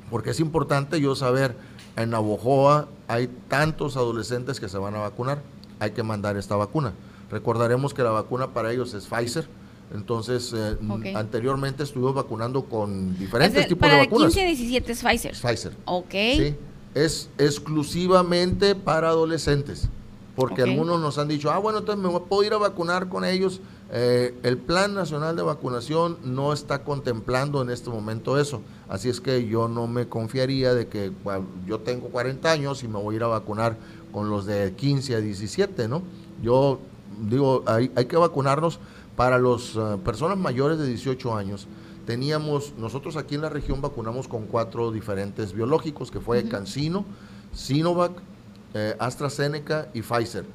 porque 0.09 0.29
es 0.29 0.39
importante 0.39 1.01
yo 1.01 1.13
saber 1.15 1.55
en 1.95 2.09
Navojoa 2.09 2.87
hay 3.07 3.27
tantos 3.47 3.97
adolescentes 3.97 4.59
que 4.59 4.69
se 4.69 4.77
van 4.77 4.95
a 4.95 4.99
vacunar, 4.99 5.41
hay 5.79 5.91
que 5.91 6.03
mandar 6.03 6.37
esta 6.37 6.55
vacuna. 6.55 6.93
Recordaremos 7.29 7.93
que 7.93 8.03
la 8.03 8.11
vacuna 8.11 8.47
para 8.47 8.71
ellos 8.71 8.93
es 8.93 9.05
Pfizer, 9.05 9.47
entonces, 9.93 10.53
eh, 10.55 10.77
anteriormente 11.15 11.83
estuvimos 11.83 12.15
vacunando 12.15 12.63
con 12.63 13.17
diferentes 13.17 13.67
tipos 13.67 13.89
de 13.89 13.97
vacunas. 13.97 14.33
Para 14.33 14.45
15 14.45 14.63
17 14.63 14.91
es 14.93 15.03
Pfizer. 15.03 15.31
Pfizer. 15.33 15.73
Ok. 15.85 16.11
Sí, 16.11 16.55
es 16.95 17.29
exclusivamente 17.37 18.75
para 18.75 19.09
adolescentes, 19.09 19.89
porque 20.35 20.61
algunos 20.61 21.01
nos 21.01 21.17
han 21.17 21.27
dicho, 21.27 21.51
ah, 21.51 21.57
bueno, 21.57 21.79
entonces 21.79 22.03
me 22.03 22.19
puedo 22.21 22.43
ir 22.43 22.53
a 22.53 22.57
vacunar 22.57 23.09
con 23.09 23.25
ellos. 23.25 23.59
Eh, 23.93 24.33
el 24.43 24.57
Plan 24.57 24.93
Nacional 24.93 25.35
de 25.35 25.41
Vacunación 25.41 26.17
no 26.23 26.53
está 26.53 26.85
contemplando 26.85 27.61
en 27.61 27.69
este 27.69 27.89
momento 27.89 28.39
eso. 28.39 28.61
Así 28.87 29.09
es 29.09 29.19
que 29.19 29.45
yo 29.47 29.67
no 29.67 29.85
me 29.87 30.07
confiaría 30.07 30.73
de 30.73 30.87
que 30.87 31.11
yo 31.67 31.79
tengo 31.81 32.07
40 32.07 32.49
años 32.49 32.83
y 32.83 32.87
me 32.87 32.99
voy 32.99 33.15
a 33.15 33.17
ir 33.17 33.23
a 33.23 33.27
vacunar 33.27 33.75
con 34.13 34.29
los 34.29 34.45
de 34.45 34.73
15 34.73 35.15
a 35.15 35.19
17, 35.19 35.89
¿no? 35.89 36.03
Yo 36.41 36.79
digo, 37.19 37.63
hay, 37.65 37.91
hay 37.95 38.05
que 38.05 38.15
vacunarnos 38.15 38.79
para 39.17 39.37
las 39.37 39.75
eh, 39.75 39.97
personas 40.05 40.37
mayores 40.37 40.77
de 40.77 40.87
18 40.87 41.35
años. 41.35 41.67
teníamos, 42.05 42.73
nosotros 42.77 43.15
aquí 43.15 43.35
en 43.35 43.41
la 43.41 43.49
región 43.49 43.81
vacunamos 43.81 44.27
con 44.27 44.47
cuatro 44.47 44.91
diferentes 44.91 45.53
biológicos, 45.53 46.11
que 46.11 46.19
fue 46.19 46.47
Cancino, 46.47 47.05
Sinovac, 47.53 48.13
eh, 48.73 48.95
AstraZeneca 48.99 49.89
y 49.93 50.01
Pfizer. 50.01 50.45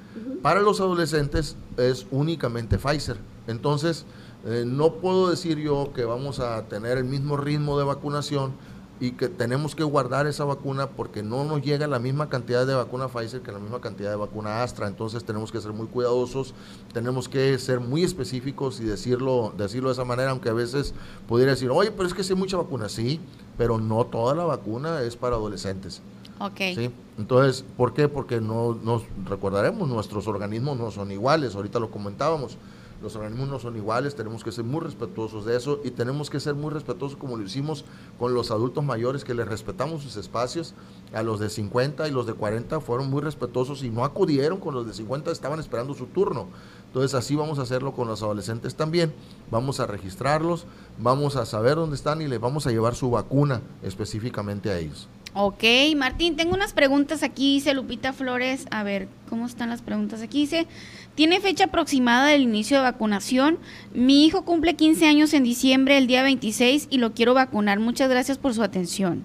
Para 0.43 0.61
los 0.61 0.81
adolescentes 0.81 1.57
es 1.77 2.07
únicamente 2.11 2.79
Pfizer. 2.79 3.19
Entonces, 3.47 4.05
eh, 4.45 4.65
no 4.67 4.95
puedo 4.95 5.29
decir 5.29 5.59
yo 5.59 5.93
que 5.95 6.05
vamos 6.05 6.41
a 6.41 6.63
tener 6.63 6.99
el 6.99 7.05
mismo 7.05 7.37
ritmo 7.37 7.79
de 7.79 7.85
vacunación 7.85 8.53
y 8.99 9.13
que 9.13 9.29
tenemos 9.29 9.75
que 9.75 9.85
guardar 9.85 10.27
esa 10.27 10.45
vacuna 10.45 10.89
porque 10.89 11.23
no 11.23 11.45
nos 11.45 11.61
llega 11.61 11.87
la 11.87 11.99
misma 11.99 12.29
cantidad 12.31 12.67
de 12.67 12.75
vacuna 12.75 13.09
Pfizer 13.09 13.43
que 13.43 13.53
la 13.53 13.59
misma 13.59 13.81
cantidad 13.81 14.11
de 14.11 14.17
vacuna 14.17 14.63
Astra, 14.63 14.87
entonces 14.87 15.25
tenemos 15.25 15.53
que 15.53 15.61
ser 15.61 15.73
muy 15.73 15.87
cuidadosos, 15.87 16.55
tenemos 16.95 17.29
que 17.29 17.59
ser 17.59 17.81
muy 17.81 18.05
específicos 18.05 18.81
y 18.81 18.85
decirlo, 18.85 19.53
decirlo 19.57 19.91
de 19.91 19.95
esa 19.95 20.05
manera, 20.05 20.31
aunque 20.31 20.49
a 20.49 20.55
veces 20.55 20.95
pudiera 21.29 21.53
decir, 21.53 21.71
oye, 21.71 21.91
pero 21.91 22.07
es 22.09 22.15
que 22.15 22.25
sí 22.25 22.33
hay 22.33 22.39
mucha 22.39 22.57
vacuna, 22.57 22.89
sí, 22.89 23.21
pero 23.59 23.79
no 23.79 24.07
toda 24.07 24.35
la 24.35 24.45
vacuna 24.45 25.03
es 25.03 25.17
para 25.17 25.37
adolescentes. 25.37 26.01
Ok. 26.41 26.59
¿sí? 26.75 26.91
Entonces, 27.19 27.65
¿por 27.77 27.95
qué? 27.95 28.09
Porque 28.09 28.41
no 28.41 28.79
nos 28.83 29.03
recordaremos, 29.25 29.89
nuestros 29.89 30.27
organismos 30.27 30.79
no 30.79 30.91
son 30.91 31.11
iguales, 31.11 31.55
ahorita 31.55 31.79
lo 31.81 31.91
comentábamos 31.91 32.59
los 33.03 33.15
organismos 33.15 33.49
no 33.49 33.59
son 33.59 33.77
iguales, 33.77 34.15
tenemos 34.15 34.43
que 34.43 34.53
ser 34.53 34.65
muy 34.65 34.81
respetuosos 34.81 35.45
de 35.45 35.57
eso 35.57 35.81
y 35.85 35.91
tenemos 35.91 36.31
que 36.31 36.41
ser 36.41 36.55
muy 36.55 36.71
respetuosos 36.71 37.19
como 37.19 37.37
lo 37.37 37.45
hicimos 37.45 37.85
con 38.19 38.33
los 38.35 38.51
adultos 38.51 38.85
mayores, 38.85 39.25
que 39.25 39.35
les 39.35 39.47
respetamos 39.47 40.03
sus 40.03 40.17
espacios. 40.17 40.75
A 41.13 41.23
los 41.23 41.39
de 41.39 41.51
50 41.51 42.09
y 42.09 42.11
los 42.11 42.27
de 42.27 42.33
40 42.33 42.81
fueron 42.81 43.11
muy 43.11 43.21
respetuosos 43.23 43.83
y 43.83 43.91
no 43.91 44.05
acudieron 44.05 44.59
con 44.59 44.75
los 44.75 44.87
de 44.87 44.95
50, 44.95 45.31
estaban 45.31 45.61
esperando 45.61 45.95
su 45.95 46.07
turno. 46.07 46.49
Entonces 46.87 47.15
así 47.15 47.37
vamos 47.37 47.59
a 47.59 47.63
hacerlo 47.63 47.93
con 47.93 48.09
los 48.09 48.23
adolescentes 48.23 48.75
también. 48.75 49.13
Vamos 49.51 49.79
a 49.81 49.87
registrarlos, 49.87 50.67
vamos 50.99 51.37
a 51.37 51.45
saber 51.45 51.77
dónde 51.77 51.97
están 51.97 52.23
y 52.23 52.29
les 52.29 52.41
vamos 52.41 52.67
a 52.67 52.71
llevar 52.71 52.95
su 52.95 53.11
vacuna 53.11 53.61
específicamente 53.83 54.71
a 54.71 54.79
ellos. 54.79 55.09
Ok, 55.39 55.65
Martín, 55.99 56.35
tengo 56.35 56.55
unas 56.55 56.73
preguntas 56.73 57.23
aquí, 57.23 57.57
dice 57.57 57.75
Lupita 57.75 58.15
Flores. 58.15 58.65
A 58.71 58.83
ver, 58.83 59.07
¿cómo 59.29 59.45
están 59.45 59.69
las 59.69 59.83
preguntas 59.83 60.23
aquí? 60.23 60.41
Dice, 60.41 60.67
¿tiene 61.15 61.43
fecha 61.43 61.65
aproximada 61.65 62.29
del 62.29 62.41
inicio 62.41 62.79
de 62.79 62.85
vacunación? 62.85 63.59
Mi 63.93 64.25
hijo 64.25 64.47
cumple 64.47 64.77
15 64.77 65.07
años 65.07 65.35
en 65.35 65.43
diciembre, 65.43 65.99
el 65.99 66.07
día 66.07 66.23
26, 66.23 66.87
y 66.89 66.97
lo 66.97 67.13
quiero 67.13 67.35
vacunar. 67.35 67.81
Muchas 67.81 68.09
gracias 68.09 68.39
por 68.39 68.55
su 68.55 68.63
atención. 68.63 69.25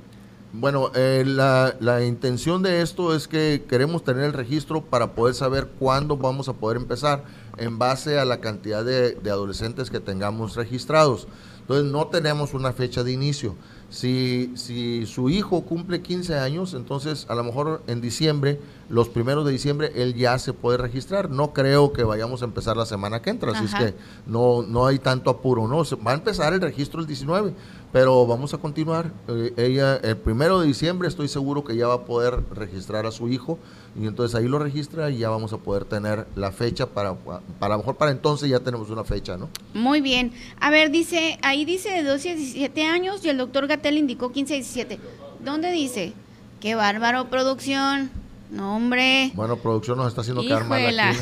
Bueno, 0.51 0.91
eh, 0.95 1.23
la, 1.25 2.03
intención 2.03 2.61
de 2.61 2.81
esto 2.81 3.15
es 3.15 3.29
que 3.29 3.63
queremos 3.69 4.03
tener 4.03 4.25
el 4.25 4.33
registro 4.33 4.81
para 4.81 5.13
poder 5.13 5.33
saber 5.33 5.69
cuándo 5.79 6.17
vamos 6.17 6.49
a 6.49 6.53
poder 6.53 6.75
empezar 6.75 7.23
en 7.57 7.79
base 7.79 8.19
a 8.19 8.25
la 8.25 8.41
cantidad 8.41 8.83
de, 8.83 9.13
de 9.13 9.29
adolescentes 9.29 9.89
que 9.89 10.01
tengamos 10.01 10.57
registrados. 10.57 11.29
Entonces 11.61 11.89
no 11.89 12.07
tenemos 12.07 12.53
una 12.53 12.73
fecha 12.73 13.01
de 13.01 13.13
inicio. 13.13 13.55
Si, 13.91 14.53
si 14.55 15.05
su 15.05 15.29
hijo 15.29 15.63
cumple 15.63 16.01
15 16.01 16.39
años, 16.39 16.73
entonces 16.73 17.25
a 17.29 17.35
lo 17.35 17.43
mejor 17.43 17.83
en 17.87 17.99
diciembre, 17.99 18.57
los 18.89 19.09
primeros 19.09 19.45
de 19.45 19.51
diciembre, 19.51 19.91
él 19.95 20.15
ya 20.15 20.39
se 20.39 20.53
puede 20.53 20.77
registrar. 20.77 21.29
No 21.29 21.51
creo 21.51 21.91
que 21.91 22.05
vayamos 22.05 22.41
a 22.41 22.45
empezar 22.45 22.77
la 22.77 22.85
semana 22.85 23.21
que 23.21 23.31
entra, 23.31 23.51
así 23.51 23.65
es 23.65 23.75
que 23.75 23.93
no, 24.27 24.63
no 24.63 24.85
hay 24.87 24.97
tanto 24.97 25.29
apuro, 25.29 25.67
¿no? 25.67 25.83
Va 26.07 26.11
a 26.11 26.15
empezar 26.15 26.53
el 26.53 26.61
registro 26.61 27.01
el 27.01 27.05
19, 27.05 27.53
pero 27.91 28.25
vamos 28.25 28.53
a 28.53 28.57
continuar. 28.57 29.11
Eh, 29.27 29.53
ella, 29.57 29.97
el 29.97 30.17
primero 30.17 30.59
de 30.59 30.67
diciembre, 30.67 31.07
estoy 31.07 31.27
seguro 31.27 31.63
que 31.63 31.75
ya 31.75 31.87
va 31.87 31.95
a 31.95 32.05
poder 32.05 32.43
registrar 32.53 33.05
a 33.05 33.11
su 33.11 33.29
hijo 33.29 33.59
y 33.99 34.07
entonces 34.07 34.35
ahí 34.35 34.47
lo 34.47 34.59
registra 34.59 35.09
y 35.09 35.17
ya 35.19 35.29
vamos 35.29 35.53
a 35.53 35.57
poder 35.57 35.85
tener 35.85 36.27
la 36.35 36.51
fecha 36.51 36.85
para, 36.87 37.15
para 37.59 37.77
mejor 37.77 37.95
para 37.95 38.11
entonces 38.11 38.49
ya 38.49 38.59
tenemos 38.59 38.89
una 38.89 39.03
fecha, 39.03 39.37
¿no? 39.37 39.49
Muy 39.73 40.01
bien. 40.01 40.31
A 40.59 40.69
ver, 40.69 40.91
dice, 40.91 41.37
ahí 41.41 41.65
dice 41.65 41.89
de 41.89 42.03
12 42.03 42.31
a 42.31 42.35
17 42.35 42.83
años 42.83 43.25
y 43.25 43.29
el 43.29 43.37
doctor 43.37 43.67
Gatel 43.67 43.97
indicó 43.97 44.31
15 44.31 44.53
a 44.53 44.57
17. 44.57 44.99
¿Dónde 45.43 45.71
dice? 45.71 46.13
Qué 46.59 46.75
bárbaro, 46.75 47.29
producción. 47.29 48.20
No, 48.51 48.75
hombre. 48.75 49.31
Bueno, 49.33 49.57
producción 49.57 49.97
nos 49.97 50.09
está 50.09 50.21
haciendo 50.21 50.43
quedar 50.43 50.65
mal 50.65 50.99
aquí. 50.99 51.17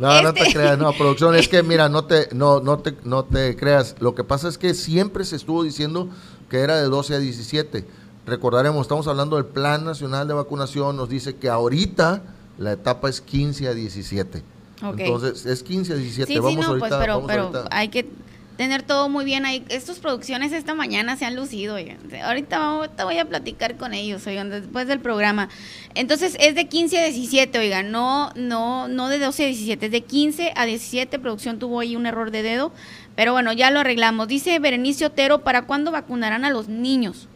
¿no? 0.00 0.22
no, 0.22 0.32
te 0.32 0.40
este 0.40 0.54
creas, 0.54 0.78
no, 0.78 0.92
producción, 0.92 1.34
es 1.34 1.48
que 1.48 1.62
mira, 1.62 1.88
no 1.88 2.04
te, 2.04 2.28
no, 2.32 2.60
no 2.60 2.78
te, 2.78 2.94
no 3.04 3.24
te 3.24 3.56
creas. 3.56 3.96
Lo 4.00 4.14
que 4.14 4.24
pasa 4.24 4.48
es 4.48 4.56
que 4.56 4.72
siempre 4.72 5.24
se 5.24 5.36
estuvo 5.36 5.62
diciendo 5.62 6.08
que 6.48 6.60
era 6.60 6.76
de 6.76 6.84
12 6.84 7.14
a 7.14 7.18
17 7.18 8.06
Recordaremos, 8.26 8.82
estamos 8.82 9.06
hablando 9.06 9.36
del 9.36 9.44
Plan 9.44 9.84
Nacional 9.84 10.26
de 10.26 10.34
Vacunación, 10.34 10.96
nos 10.96 11.08
dice 11.08 11.36
que 11.36 11.48
ahorita 11.48 12.22
la 12.58 12.72
etapa 12.72 13.08
es 13.08 13.20
15 13.20 13.68
a 13.68 13.74
17. 13.74 14.42
Entonces, 14.82 15.46
es 15.46 15.62
15 15.62 15.92
a 15.92 15.96
17. 15.96 16.32
Sí, 16.32 16.38
vamos 16.40 16.64
sí, 16.64 16.72
no, 16.72 16.78
pues, 16.78 16.92
pero, 16.98 17.24
pero 17.24 17.52
hay 17.70 17.88
que 17.88 18.10
tener 18.56 18.82
todo 18.82 19.08
muy 19.08 19.24
bien 19.24 19.44
ahí. 19.46 19.64
Estas 19.68 19.98
producciones 19.98 20.52
esta 20.52 20.74
mañana 20.74 21.16
se 21.16 21.24
han 21.24 21.36
lucido. 21.36 21.76
Ahorita 22.24 22.90
te 22.96 23.04
voy 23.04 23.18
a 23.18 23.24
platicar 23.24 23.76
con 23.76 23.94
ellos, 23.94 24.26
oigan, 24.26 24.50
después 24.50 24.86
del 24.86 25.00
programa. 25.00 25.48
Entonces, 25.94 26.36
es 26.40 26.54
de 26.54 26.68
15 26.68 26.98
a 26.98 27.04
17, 27.04 27.58
oigan, 27.58 27.90
no, 27.90 28.32
no, 28.34 28.88
no 28.88 29.08
de 29.08 29.18
12 29.18 29.44
a 29.44 29.46
17, 29.46 29.86
es 29.86 29.92
de 29.92 30.00
15 30.02 30.52
a 30.56 30.66
17. 30.66 31.18
Producción 31.18 31.58
tuvo 31.58 31.80
ahí 31.80 31.96
un 31.96 32.06
error 32.06 32.30
de 32.30 32.42
dedo, 32.42 32.72
pero 33.14 33.32
bueno, 33.32 33.52
ya 33.52 33.70
lo 33.70 33.80
arreglamos. 33.80 34.28
Dice 34.28 34.58
Berenice 34.58 35.06
Otero, 35.06 35.42
¿para 35.42 35.62
cuándo 35.62 35.90
vacunarán 35.90 36.44
a 36.44 36.50
los 36.50 36.68
niños? 36.68 37.28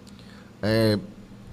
Eh, 0.62 0.98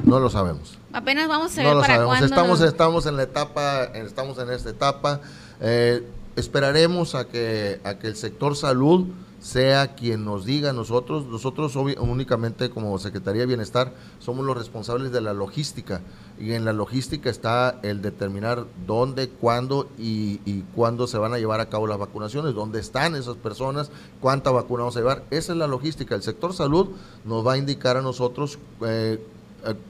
no 0.03 0.19
lo 0.19 0.29
sabemos. 0.29 0.77
Apenas 0.93 1.27
vamos 1.27 1.57
a 1.57 1.63
ver 1.63 1.73
para 1.79 2.05
cuándo 2.05 2.25
Estamos, 2.25 2.61
estamos 2.61 3.05
en 3.05 3.17
la 3.17 3.23
etapa, 3.23 3.83
estamos 3.93 4.37
en 4.39 4.49
esta 4.51 4.69
etapa. 4.69 5.21
Eh, 5.59 6.03
esperaremos 6.35 7.15
a 7.15 7.27
que, 7.27 7.81
a 7.83 7.95
que 7.95 8.07
el 8.07 8.15
sector 8.15 8.55
salud 8.55 9.07
sea 9.47 9.95
quien 9.95 10.25
nos 10.25 10.43
diga 10.43 10.73
nosotros, 10.73 11.25
nosotros 11.25 11.73
únicamente 11.77 12.69
como 12.69 12.99
Secretaría 12.99 13.43
de 13.43 13.45
Bienestar 13.45 13.93
somos 14.19 14.45
los 14.45 14.57
responsables 14.57 15.13
de 15.13 15.21
la 15.21 15.33
logística 15.33 16.01
y 16.37 16.51
en 16.51 16.65
la 16.65 16.73
logística 16.73 17.29
está 17.29 17.79
el 17.81 18.01
determinar 18.01 18.65
dónde, 18.85 19.29
cuándo 19.29 19.87
y, 19.97 20.63
cuándo 20.75 21.07
se 21.07 21.17
van 21.17 21.33
a 21.33 21.37
llevar 21.37 21.61
a 21.61 21.69
cabo 21.69 21.87
las 21.87 21.97
vacunaciones, 21.97 22.55
dónde 22.55 22.81
están 22.81 23.15
esas 23.15 23.37
personas, 23.37 23.89
cuánta 24.19 24.51
vacuna 24.51 24.83
vamos 24.83 24.97
a 24.97 24.99
llevar. 24.99 25.23
Esa 25.31 25.53
es 25.53 25.57
la 25.57 25.67
logística. 25.67 26.13
El 26.13 26.23
sector 26.23 26.53
salud 26.53 26.89
nos 27.23 27.47
va 27.47 27.53
a 27.53 27.57
indicar 27.57 27.95
a 27.95 28.01
nosotros 28.01 28.59
eh, 28.81 29.25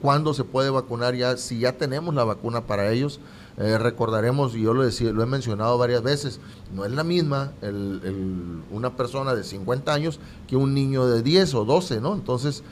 cuándo 0.00 0.34
se 0.34 0.44
puede 0.44 0.70
vacunar 0.70 1.14
ya, 1.14 1.36
si 1.36 1.60
ya 1.60 1.72
tenemos 1.72 2.14
la 2.14 2.24
vacuna 2.24 2.66
para 2.66 2.90
ellos. 2.90 3.20
Eh, 3.60 3.76
recordaremos, 3.76 4.54
y 4.54 4.62
yo 4.62 4.72
lo, 4.72 4.84
decía, 4.84 5.10
lo 5.10 5.20
he 5.20 5.26
mencionado 5.26 5.76
varias 5.78 6.00
veces, 6.04 6.38
no 6.72 6.84
es 6.84 6.92
la 6.92 7.02
misma 7.02 7.50
una 8.70 8.94
persona 8.94 9.34
de 9.34 9.42
50 9.42 9.92
años 9.92 10.20
que 10.46 10.54
un 10.54 10.74
niño 10.74 11.08
de 11.08 11.24
10 11.24 11.54
o 11.54 11.64
12, 11.64 12.00
¿no? 12.00 12.14
Entonces, 12.14 12.62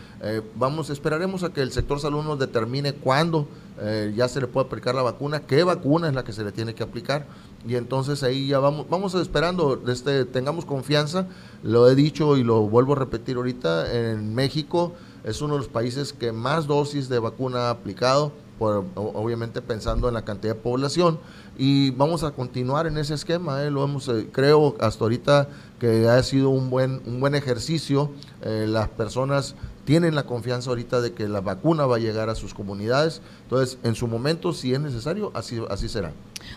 vamos, 0.54 0.88
esperaremos 0.90 1.42
a 1.42 1.52
que 1.52 1.60
el 1.60 1.72
sector 1.72 1.98
salud 1.98 2.22
nos 2.22 2.38
determine 2.38 2.92
cuándo 2.92 3.48
eh, 3.78 4.14
ya 4.16 4.26
se 4.26 4.40
le 4.40 4.46
puede 4.46 4.66
aplicar 4.66 4.94
la 4.94 5.02
vacuna, 5.02 5.40
qué 5.40 5.62
vacuna 5.62 6.08
es 6.08 6.14
la 6.14 6.24
que 6.24 6.32
se 6.32 6.42
le 6.42 6.50
tiene 6.50 6.74
que 6.74 6.82
aplicar 6.82 7.26
y 7.68 7.74
entonces 7.74 8.22
ahí 8.22 8.48
ya 8.48 8.58
vamos, 8.58 8.86
vamos 8.88 9.14
esperando, 9.14 9.82
este, 9.88 10.24
tengamos 10.24 10.64
confianza, 10.64 11.26
lo 11.62 11.86
he 11.90 11.94
dicho 11.94 12.38
y 12.38 12.42
lo 12.42 12.62
vuelvo 12.62 12.94
a 12.94 12.96
repetir 12.96 13.36
ahorita, 13.36 13.92
en 13.92 14.34
México 14.34 14.94
es 15.26 15.42
uno 15.42 15.54
de 15.54 15.58
los 15.58 15.68
países 15.68 16.14
que 16.14 16.32
más 16.32 16.66
dosis 16.66 17.10
de 17.10 17.18
vacuna 17.18 17.66
ha 17.66 17.70
aplicado, 17.70 18.32
por, 18.58 18.86
obviamente 18.94 19.60
pensando 19.60 20.08
en 20.08 20.14
la 20.14 20.24
cantidad 20.24 20.54
de 20.54 20.60
población 20.60 21.18
y 21.58 21.90
vamos 21.90 22.24
a 22.24 22.30
continuar 22.30 22.86
en 22.86 22.96
ese 22.96 23.12
esquema, 23.12 23.62
eh, 23.62 23.70
lo 23.70 23.84
hemos, 23.84 24.08
eh, 24.08 24.28
creo 24.32 24.74
hasta 24.80 25.04
ahorita 25.04 25.48
que 25.78 26.08
ha 26.08 26.22
sido 26.22 26.48
un 26.48 26.70
buen, 26.70 27.02
un 27.04 27.20
buen 27.20 27.34
ejercicio, 27.34 28.10
las 28.42 28.88
personas 28.88 29.54
tienen 29.86 30.14
la 30.14 30.24
confianza 30.24 30.68
ahorita 30.68 31.00
de 31.00 31.12
que 31.12 31.28
la 31.28 31.40
vacuna 31.40 31.86
va 31.86 31.96
a 31.96 31.98
llegar 31.98 32.28
a 32.28 32.34
sus 32.34 32.52
comunidades. 32.52 33.22
Entonces, 33.44 33.78
en 33.84 33.94
su 33.94 34.08
momento, 34.08 34.52
si 34.52 34.74
es 34.74 34.80
necesario, 34.80 35.30
así, 35.32 35.58
así 35.70 35.88
será. 35.88 36.12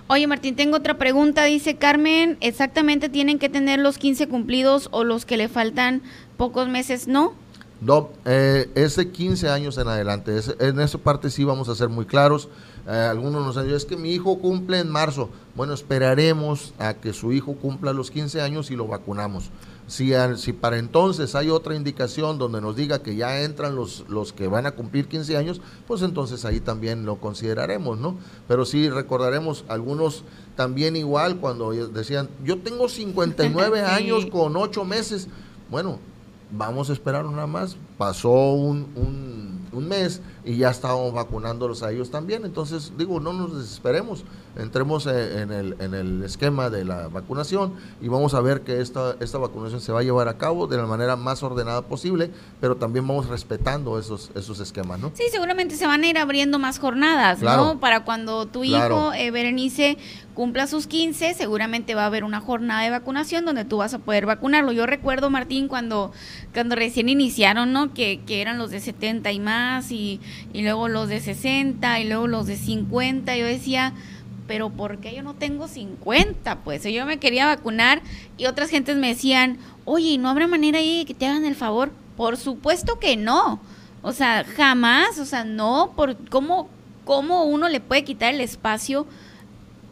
Oye, 0.07 0.27
Martín, 0.27 0.55
tengo 0.55 0.77
otra 0.77 0.97
pregunta. 0.97 1.45
Dice 1.45 1.77
Carmen, 1.77 2.38
¿exactamente 2.41 3.07
tienen 3.07 3.39
que 3.39 3.47
tener 3.47 3.79
los 3.79 3.97
15 3.99 4.27
cumplidos 4.27 4.89
o 4.91 5.03
los 5.03 5.25
que 5.25 5.38
le 5.38 5.47
faltan 5.47 6.01
pocos 6.38 6.67
meses? 6.67 7.07
¿No? 7.07 7.33
No, 7.81 8.09
eh, 8.25 8.69
es 8.75 8.98
de 8.98 9.09
15 9.09 9.50
años 9.50 9.77
en 9.77 9.88
adelante. 9.88 10.38
en 10.59 10.79
esa 10.81 10.98
parte 10.98 11.29
sí 11.29 11.45
vamos 11.45 11.69
a 11.69 11.75
ser 11.75 11.88
muy 11.88 12.05
claros. 12.05 12.50
Eh, 12.86 12.91
algunos 12.91 13.45
nos 13.45 13.55
han 13.55 13.65
dicho, 13.65 13.77
es 13.77 13.86
que 13.86 13.95
mi 13.95 14.12
hijo 14.12 14.39
cumple 14.39 14.79
en 14.79 14.89
marzo. 14.89 15.29
Bueno, 15.55 15.74
esperaremos 15.74 16.74
a 16.77 16.95
que 16.95 17.13
su 17.13 17.31
hijo 17.31 17.55
cumpla 17.55 17.93
los 17.93 18.12
15 18.12 18.41
años 18.41 18.69
y 18.69 18.75
lo 18.75 18.88
vacunamos. 18.88 19.50
Si, 19.88 20.12
si 20.36 20.53
para 20.53 20.77
entonces 20.77 21.36
hay 21.36 21.50
otra 21.50 21.74
indicación 21.74 22.38
donde 22.38 22.59
nos 22.62 22.75
diga 22.75 23.01
que 23.01 23.15
ya 23.15 23.41
entran 23.41 23.75
los, 23.75 24.05
los 24.09 24.33
que 24.33 24.48
van 24.48 24.65
a 24.65 24.71
cumplir 24.71 25.07
15 25.07 25.38
años, 25.38 25.62
pues 25.88 26.01
entonces 26.01 26.43
ahí 26.45 26.59
también 26.59 27.05
lo 27.05 27.15
consideraremos, 27.15 27.98
¿no? 27.98 28.17
Pero 28.48 28.65
sí 28.65 28.89
recordaremos 28.89 29.63
algunos 29.69 30.25
también 30.55 30.95
igual 30.98 31.38
cuando 31.38 31.71
decían, 31.71 32.29
yo 32.43 32.59
tengo 32.59 32.89
59 32.89 33.81
años 33.86 34.25
con 34.25 34.57
8 34.57 34.83
meses. 34.83 35.27
Bueno, 35.71 36.00
vamos 36.51 36.89
a 36.89 36.94
esperar 36.94 37.25
nada 37.25 37.48
más. 37.48 37.77
Pasó 37.98 38.53
un, 38.53 38.88
un, 38.96 39.68
un 39.72 39.88
mes 39.88 40.22
y 40.46 40.58
ya 40.58 40.69
estábamos 40.69 41.13
vacunándolos 41.13 41.84
a 41.84 41.91
ellos 41.91 42.12
también. 42.12 42.46
Entonces, 42.46 42.93
digo, 42.98 43.19
no 43.19 43.34
nos 43.34 43.58
desesperemos, 43.58 44.24
entremos 44.58 45.05
en 45.05 45.51
el, 45.51 45.75
en 45.79 45.93
el 45.93 46.24
esquema 46.24 46.69
de 46.69 46.86
la 46.86 47.08
vacunación 47.08 47.74
y 48.01 48.08
vamos 48.08 48.34
a 48.34 48.41
ver 48.41 48.62
que 48.62 48.81
esta, 48.81 49.15
esta 49.19 49.38
vacunación 49.38 49.81
se 49.81 49.91
va 49.91 50.00
a 50.00 50.03
llevar 50.03 50.27
a 50.27 50.38
cabo 50.38 50.67
de 50.67 50.77
la 50.77 50.86
manera 50.86 51.15
más 51.15 51.43
ordenada 51.43 51.81
posible, 51.84 52.31
pero 52.60 52.77
también 52.77 53.08
vamos 53.08 53.27
respetando 53.27 54.00
esos, 54.00 54.31
esos 54.36 54.60
esquemas, 54.60 55.00
¿no? 55.00 55.12
Sí, 55.13 55.24
seguramente 55.31 55.75
se 55.75 55.88
van 55.88 56.03
a 56.03 56.08
ir 56.08 56.17
abriendo 56.17 56.60
más 56.60 56.79
jornadas, 56.79 57.41
¿no? 57.41 57.79
Para 57.79 58.03
cuando 58.05 58.46
tu 58.46 58.63
hijo, 58.63 59.13
eh, 59.13 59.31
Berenice, 59.31 59.98
cumpla 60.34 60.67
sus 60.67 60.88
15, 60.88 61.34
seguramente 61.34 61.96
va 61.96 62.03
a 62.03 62.05
haber 62.05 62.24
una 62.24 62.39
jornada 62.39 62.81
de 62.84 62.89
vacunación 62.89 63.43
donde 63.43 63.65
tú 63.65 63.77
vas 63.77 63.93
a 63.93 64.00
poder 64.00 64.25
vacunarlo. 64.25 64.72
Yo 64.72 64.86
recuerdo, 64.86 65.29
Martín, 65.29 65.67
cuando, 65.67 66.13
cuando 66.53 66.75
recién 66.75 67.10
iniciaron, 67.10 67.74
¿no? 67.74 67.93
Que, 67.93 68.22
que 68.25 68.41
eran 68.41 68.58
los 68.58 68.72
de 68.72 68.79
70 68.79 69.31
y 69.34 69.39
más, 69.39 69.91
y, 69.91 70.22
y 70.53 70.62
luego 70.62 70.88
los 70.88 71.09
de 71.09 71.19
60, 71.19 72.00
y 72.00 72.07
luego 72.07 72.27
los 72.27 72.48
de 72.48 72.57
50. 72.57 73.36
Yo 73.36 73.45
decía, 73.45 73.93
pero 74.48 74.69
¿por 74.69 74.98
qué 74.98 75.15
yo 75.15 75.24
no 75.24 75.36
tengo 75.36 75.67
50? 75.67 76.59
Pues 76.63 76.83
yo 76.83 77.05
me 77.05 77.19
quería 77.19 77.45
vacunar 77.45 78.01
y 78.38 78.48
otras 78.48 78.69
gentes 78.69 78.98
me 78.98 79.09
decían, 79.09 79.59
oye, 79.86 80.17
¿no 80.17 80.29
habrá 80.29 80.48
manera 80.48 80.79
ahí 80.79 81.00
de 81.00 81.05
que 81.05 81.13
te 81.13 81.27
hagan 81.27 81.45
el 81.45 81.55
favor? 81.55 81.91
Por 82.17 82.38
supuesto 82.38 83.00
que 83.00 83.15
no. 83.15 83.59
O 84.01 84.12
sea, 84.12 84.43
jamás, 84.43 85.19
o 85.19 85.25
sea, 85.25 85.43
no, 85.43 85.93
por 85.95 86.17
cómo, 86.29 86.69
cómo 87.05 87.43
uno 87.43 87.69
le 87.69 87.79
puede 87.79 88.03
quitar 88.03 88.33
el 88.33 88.41
espacio 88.41 89.05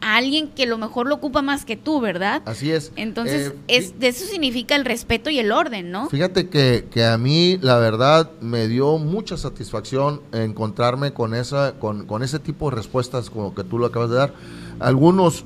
a 0.00 0.16
alguien 0.16 0.48
que 0.48 0.66
lo 0.66 0.78
mejor 0.78 1.06
lo 1.06 1.16
ocupa 1.16 1.42
más 1.42 1.64
que 1.64 1.76
tú, 1.76 2.00
¿verdad? 2.00 2.42
Así 2.44 2.70
es. 2.70 2.92
Entonces, 2.96 3.48
eh, 3.48 3.76
es, 3.76 3.98
de 3.98 4.08
eso 4.08 4.26
significa 4.26 4.76
el 4.76 4.84
respeto 4.84 5.30
y 5.30 5.38
el 5.38 5.52
orden, 5.52 5.90
¿no? 5.90 6.08
Fíjate 6.08 6.48
que, 6.48 6.86
que, 6.90 7.04
a 7.04 7.18
mí, 7.18 7.58
la 7.60 7.78
verdad, 7.78 8.30
me 8.40 8.68
dio 8.68 8.98
mucha 8.98 9.36
satisfacción 9.36 10.22
encontrarme 10.32 11.12
con, 11.12 11.34
esa, 11.34 11.74
con, 11.78 12.06
con 12.06 12.22
ese 12.22 12.38
tipo 12.38 12.70
de 12.70 12.76
respuestas 12.76 13.30
como 13.30 13.54
que 13.54 13.64
tú 13.64 13.78
lo 13.78 13.86
acabas 13.86 14.10
de 14.10 14.16
dar. 14.16 14.34
Algunos, 14.80 15.44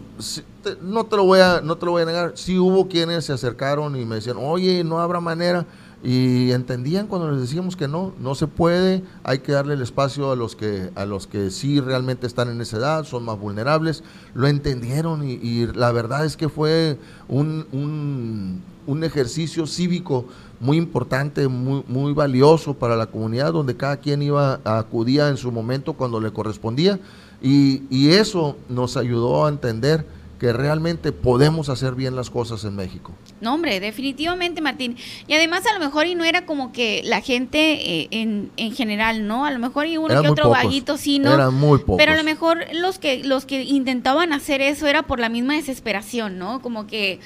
no 0.83 1.07
te 1.07 1.17
lo 1.17 1.25
voy 1.25 1.41
a, 1.41 1.61
no 1.63 1.79
te 1.79 1.87
lo 1.87 1.93
voy 1.93 2.03
a 2.03 2.07
negar, 2.07 2.33
sí 2.35 2.59
hubo 2.59 2.89
quienes 2.89 3.25
se 3.25 3.33
acercaron 3.33 3.97
y 3.97 4.05
me 4.05 4.17
decían, 4.17 4.37
oye, 4.39 4.85
no 4.85 5.01
habrá 5.01 5.21
manera 5.21 5.67
y 6.05 6.51
entendían 6.51 7.07
cuando 7.07 7.31
les 7.31 7.41
decíamos 7.41 7.77
que 7.77 7.87
no, 7.87 8.13
no 8.19 8.35
se 8.35 8.49
puede, 8.49 9.05
hay 9.23 9.39
que 9.39 9.53
darle 9.53 9.75
el 9.75 9.83
espacio 9.83 10.33
a 10.33 10.37
los 10.37 10.57
que, 10.57 10.91
a 10.97 11.05
los 11.05 11.29
que 11.29 11.51
sí 11.51 11.79
realmente 11.81 12.27
están 12.27 12.49
en 12.49 12.61
esa 12.61 12.79
edad, 12.79 13.05
son 13.05 13.25
más 13.25 13.39
vulnerables, 13.39 14.03
lo 14.35 14.49
entendieron 14.49 15.23
y, 15.25 15.67
la 15.67 15.93
verdad 15.93 16.25
es 16.25 16.37
que 16.37 16.49
fue 16.49 16.99
un, 17.29 17.67
un, 17.71 18.63
un, 18.89 19.05
ejercicio 19.05 19.67
cívico 19.69 20.27
muy 20.59 20.77
importante, 20.77 21.47
muy, 21.47 21.85
muy 21.87 22.13
valioso 22.13 22.75
para 22.75 22.97
la 22.97 23.07
comunidad, 23.07 23.53
donde 23.53 23.77
cada 23.77 23.99
quien 23.99 24.23
iba, 24.23 24.61
acudía 24.65 25.29
en 25.29 25.37
su 25.37 25.53
momento 25.53 25.93
cuando 25.93 26.21
le 26.21 26.33
correspondía. 26.33 26.99
Y, 27.41 27.83
y 27.91 28.11
eso 28.11 28.57
nos 28.69 28.97
ayudó 28.97 29.47
a 29.47 29.49
entender 29.49 30.05
que 30.43 30.53
realmente 30.53 31.13
podemos 31.13 31.69
hacer 31.69 31.95
bien 31.95 32.17
las 32.17 32.29
cosas 32.29 32.65
en 32.65 32.75
México. 32.75 33.13
No, 33.41 33.55
hombre, 33.55 33.79
definitivamente, 33.79 34.61
Martín. 34.61 34.97
Y 35.29 35.35
además 35.35 35.65
a 35.67 35.73
lo 35.73 35.79
mejor 35.79 36.07
y 36.07 36.17
no 36.17 36.25
era 36.25 36.47
como 36.47 36.73
que 36.73 37.01
la 37.05 37.21
gente 37.21 37.59
eh, 37.75 38.09
en, 38.11 38.51
en, 38.57 38.73
general, 38.73 39.29
¿no? 39.29 39.45
A 39.45 39.53
lo 39.53 39.61
mejor 39.61 39.87
y 39.87 39.99
uno 39.99 40.21
que 40.21 40.29
otro 40.29 40.51
vaguito 40.51 40.97
sí, 40.97 41.21
¿no? 41.21 41.33
Eran 41.33 41.55
muy 41.55 41.79
pocos. 41.79 41.97
Pero 41.97 42.11
a 42.11 42.17
lo 42.17 42.25
mejor 42.25 42.59
los 42.73 42.99
que 42.99 43.23
los 43.23 43.47
que 43.47 43.63
intentaban 43.63 44.33
hacer 44.33 44.61
eso 44.61 44.89
era 44.89 45.05
por 45.05 45.21
la 45.21 45.29
misma 45.29 45.55
desesperación, 45.55 46.41
¿no? 46.41 46.61
Como 46.61 46.89
que 46.89 47.21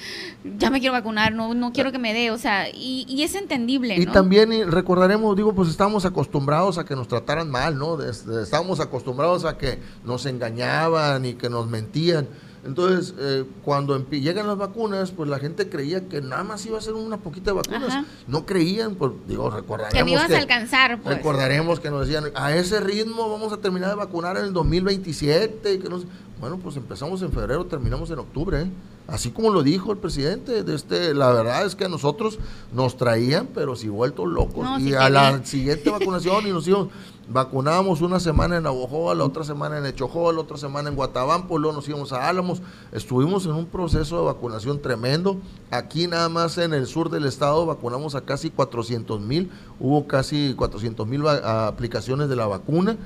ya 0.59 0.69
me 0.69 0.79
quiero 0.79 0.93
vacunar, 0.93 1.33
no 1.33 1.55
no 1.55 1.73
quiero 1.73 1.91
que 1.91 1.97
me 1.97 2.13
dé, 2.13 2.29
o 2.29 2.37
sea, 2.37 2.69
y, 2.69 3.07
y 3.09 3.23
es 3.23 3.33
entendible, 3.33 3.95
Y 3.95 4.05
también 4.05 4.71
recordaremos, 4.71 5.35
digo, 5.35 5.55
pues 5.55 5.69
estamos 5.69 6.05
acostumbrados 6.05 6.77
a 6.77 6.85
que 6.85 6.95
nos 6.95 7.07
trataran 7.07 7.49
mal, 7.49 7.79
¿no? 7.79 7.99
Estábamos 7.99 8.79
acostumbrados 8.79 9.43
a 9.43 9.57
que 9.57 9.79
nos 10.05 10.27
engañaban 10.27 11.25
y 11.25 11.33
que 11.33 11.49
nos 11.49 11.67
mentían. 11.67 12.27
Entonces, 12.65 13.13
eh, 13.17 13.45
cuando 13.63 14.09
llegan 14.09 14.47
las 14.47 14.57
vacunas, 14.57 15.11
pues 15.11 15.29
la 15.29 15.39
gente 15.39 15.69
creía 15.69 16.07
que 16.07 16.21
nada 16.21 16.43
más 16.43 16.65
iba 16.65 16.77
a 16.77 16.81
ser 16.81 16.93
una 16.93 17.17
poquita 17.17 17.51
de 17.51 17.57
vacunas. 17.57 18.05
No 18.27 18.45
creían, 18.45 18.95
pues, 18.95 19.11
digo, 19.27 19.49
recordaremos. 19.49 20.03
Que 20.03 20.11
ibas 20.11 20.31
a 20.31 20.37
alcanzar, 20.37 21.01
pues. 21.01 21.17
Recordaremos 21.17 21.79
que 21.79 21.89
nos 21.89 22.07
decían, 22.07 22.25
a 22.35 22.53
ese 22.55 22.79
ritmo 22.79 23.29
vamos 23.29 23.53
a 23.53 23.57
terminar 23.57 23.89
de 23.89 23.95
vacunar 23.95 24.37
en 24.37 24.45
el 24.45 24.53
2027. 24.53 25.73
Y 25.73 25.79
que 25.79 25.89
nos, 25.89 26.05
bueno, 26.39 26.57
pues 26.57 26.75
empezamos 26.75 27.21
en 27.21 27.31
febrero, 27.31 27.65
terminamos 27.65 28.09
en 28.11 28.19
octubre. 28.19 28.61
¿eh? 28.61 28.67
Así 29.07 29.31
como 29.31 29.51
lo 29.51 29.63
dijo 29.63 29.93
el 29.93 29.97
presidente, 29.97 30.63
de 30.63 30.75
este, 30.75 31.13
la 31.13 31.31
verdad 31.31 31.65
es 31.65 31.75
que 31.75 31.85
a 31.85 31.89
nosotros 31.89 32.39
nos 32.73 32.97
traían, 32.97 33.47
pero 33.53 33.75
si 33.77 33.87
vueltos 33.87 34.27
locos. 34.27 34.67
y 34.81 34.93
a 34.93 35.09
la 35.09 35.45
siguiente 35.45 35.89
vacunación 35.89 36.45
y 36.45 36.51
nos 36.51 36.67
íbamos, 36.67 36.89
vacunábamos 37.29 38.01
una 38.01 38.19
semana 38.19 38.57
en 38.57 38.63
Navojoa, 38.63 39.15
la 39.15 39.23
otra 39.23 39.45
semana 39.45 39.77
en 39.77 39.85
Echojoa, 39.85 40.33
la 40.33 40.41
otra 40.41 40.57
semana 40.57 40.89
en 40.89 40.95
Guatabampo, 40.95 41.57
luego 41.57 41.77
nos 41.77 41.87
íbamos 41.87 42.11
a 42.11 42.27
Álamos. 42.27 42.61
Estuvimos 42.91 43.45
en 43.45 43.53
un 43.53 43.65
proceso 43.65 44.17
de 44.17 44.25
vacunación 44.25 44.81
tremendo. 44.81 45.37
Aquí 45.71 46.07
nada 46.07 46.27
más 46.27 46.57
en 46.57 46.73
el 46.73 46.85
sur 46.85 47.09
del 47.09 47.25
estado 47.25 47.65
vacunamos 47.65 48.15
a 48.15 48.21
casi 48.21 48.49
400 48.49 49.21
mil, 49.21 49.49
hubo 49.79 50.05
casi 50.07 50.53
400 50.55 51.07
mil 51.07 51.25
aplicaciones 51.27 52.27
de 52.27 52.35
la 52.35 52.47
vacuna. 52.47 52.97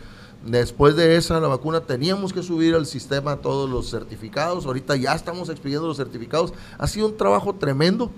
Después 0.46 0.96
de 0.96 1.18
esa, 1.18 1.40
la 1.40 1.48
vacuna, 1.48 1.82
teníamos 1.82 2.34
que 2.34 2.42
subir 2.42 2.74
al 2.74 2.88
sistema 2.88 3.38
todos 3.38 3.70
los 3.70 3.92
certificados. 3.92 4.66
Ahorita 4.66 4.96
ya 4.96 5.14
estamos 5.14 5.50
expidiendo 5.50 5.88
los 5.88 5.98
certificados. 5.98 6.54
Ha 6.80 6.88
sido 6.88 7.08
un 7.08 7.18
trabajo 7.18 7.54
tremendo. 7.54 8.12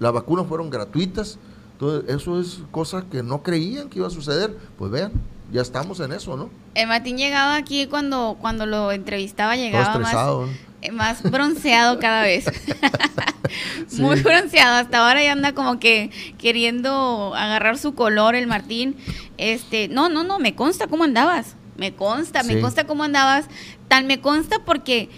Las 0.00 0.12
vacunas 0.12 0.46
fueron 0.46 0.70
gratuitas. 0.70 1.38
Entonces, 1.72 2.10
eso 2.12 2.40
es 2.40 2.60
cosa 2.72 3.04
que 3.08 3.22
no 3.22 3.44
creían 3.44 3.88
que 3.88 4.00
iba 4.00 4.08
a 4.08 4.10
suceder. 4.10 4.56
Pues 4.76 4.90
vean, 4.90 5.12
ya 5.52 5.62
estamos 5.62 6.00
en 6.00 6.12
eso, 6.12 6.36
¿no? 6.36 6.50
El 6.74 6.88
Martín 6.88 7.16
llegaba 7.16 7.54
aquí 7.54 7.86
cuando, 7.86 8.36
cuando 8.40 8.66
lo 8.66 8.90
entrevistaba, 8.90 9.54
llegaba 9.54 9.98
más, 10.00 10.48
eh, 10.82 10.90
más 10.90 11.22
bronceado 11.22 12.00
cada 12.00 12.22
vez. 12.22 12.46
Muy 13.98 14.20
bronceado. 14.20 14.78
Hasta 14.78 15.06
ahora 15.06 15.22
ya 15.22 15.30
anda 15.30 15.54
como 15.54 15.78
que 15.78 16.10
queriendo 16.38 17.36
agarrar 17.36 17.78
su 17.78 17.94
color 17.94 18.34
el 18.34 18.48
Martín. 18.48 18.96
Este, 19.36 19.86
no, 19.86 20.08
no, 20.08 20.24
no, 20.24 20.40
me 20.40 20.56
consta 20.56 20.88
cómo 20.88 21.04
andabas 21.04 21.54
me 21.78 21.94
consta, 21.94 22.42
me 22.42 22.60
consta 22.60 22.86
cómo 22.86 23.04
andabas, 23.04 23.46
tan 23.86 24.06
me 24.06 24.20
consta 24.20 24.58
porque 24.64 25.08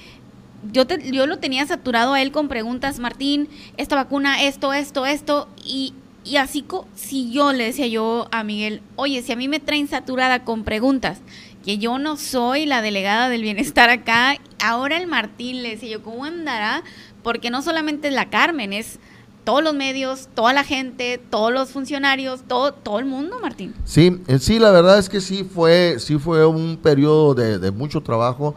yo, 0.70 0.86
te, 0.86 1.10
yo 1.10 1.26
lo 1.26 1.38
tenía 1.38 1.66
saturado 1.66 2.12
a 2.12 2.22
él 2.22 2.30
con 2.30 2.48
preguntas, 2.48 2.98
Martín, 2.98 3.48
esta 3.78 3.96
vacuna, 3.96 4.42
esto, 4.42 4.72
esto, 4.72 5.06
esto, 5.06 5.48
y, 5.64 5.94
y 6.22 6.36
así 6.36 6.64
si 6.94 7.32
yo 7.32 7.52
le 7.52 7.64
decía 7.64 7.86
yo 7.86 8.28
a 8.30 8.44
Miguel, 8.44 8.82
oye, 8.96 9.22
si 9.22 9.32
a 9.32 9.36
mí 9.36 9.48
me 9.48 9.58
traen 9.58 9.88
saturada 9.88 10.44
con 10.44 10.64
preguntas, 10.64 11.22
que 11.64 11.78
yo 11.78 11.98
no 11.98 12.16
soy 12.16 12.66
la 12.66 12.82
delegada 12.82 13.28
del 13.30 13.42
bienestar 13.42 13.90
acá, 13.90 14.36
ahora 14.62 14.98
el 14.98 15.06
Martín 15.06 15.62
le 15.62 15.70
decía 15.70 15.90
yo, 15.90 16.02
¿cómo 16.02 16.24
andará? 16.24 16.82
Porque 17.22 17.50
no 17.50 17.62
solamente 17.62 18.08
es 18.08 18.14
la 18.14 18.30
Carmen, 18.30 18.72
es 18.72 18.98
todos 19.44 19.62
los 19.62 19.74
medios, 19.74 20.28
toda 20.34 20.52
la 20.52 20.64
gente, 20.64 21.20
todos 21.30 21.52
los 21.52 21.70
funcionarios, 21.70 22.42
todo, 22.46 22.72
todo 22.72 22.98
el 22.98 23.06
mundo, 23.06 23.38
Martín. 23.40 23.74
Sí, 23.84 24.20
eh, 24.26 24.38
sí, 24.38 24.58
la 24.58 24.70
verdad 24.70 24.98
es 24.98 25.08
que 25.08 25.20
sí 25.20 25.44
fue, 25.44 25.96
sí 25.98 26.18
fue 26.18 26.46
un 26.46 26.76
periodo 26.76 27.34
de, 27.34 27.70
mucho 27.70 28.02
trabajo. 28.02 28.54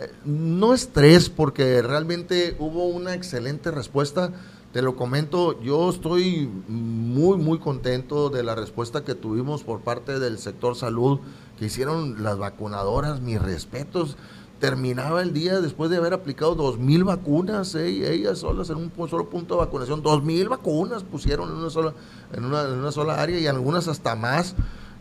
Eh, 0.00 0.10
no 0.24 0.74
estrés, 0.74 1.28
porque 1.28 1.82
realmente 1.82 2.56
hubo 2.58 2.86
una 2.86 3.14
excelente 3.14 3.70
respuesta. 3.70 4.32
Te 4.72 4.82
lo 4.82 4.96
comento, 4.96 5.62
yo 5.62 5.88
estoy 5.88 6.50
muy, 6.66 7.38
muy 7.38 7.60
contento 7.60 8.28
de 8.28 8.42
la 8.42 8.56
respuesta 8.56 9.04
que 9.04 9.14
tuvimos 9.14 9.62
por 9.62 9.82
parte 9.82 10.18
del 10.18 10.38
sector 10.38 10.74
salud, 10.74 11.20
que 11.58 11.66
hicieron 11.66 12.24
las 12.24 12.38
vacunadoras, 12.38 13.20
mis 13.20 13.40
respetos 13.40 14.16
terminaba 14.64 15.20
el 15.20 15.34
día 15.34 15.60
después 15.60 15.90
de 15.90 15.98
haber 15.98 16.14
aplicado 16.14 16.54
dos 16.54 16.78
mil 16.78 17.04
vacunas, 17.04 17.74
eh, 17.74 18.14
ellas 18.14 18.38
solas 18.38 18.70
en 18.70 18.76
un 18.76 19.08
solo 19.10 19.28
punto 19.28 19.56
de 19.56 19.60
vacunación, 19.60 20.02
dos 20.02 20.24
mil 20.24 20.48
vacunas 20.48 21.04
pusieron 21.04 21.50
en 21.50 21.56
una 21.56 21.68
sola, 21.68 21.92
en 22.32 22.46
una, 22.46 22.62
en 22.62 22.78
una 22.78 22.90
sola 22.90 23.20
área 23.20 23.38
y 23.38 23.46
algunas 23.46 23.88
hasta 23.88 24.16
más. 24.16 24.54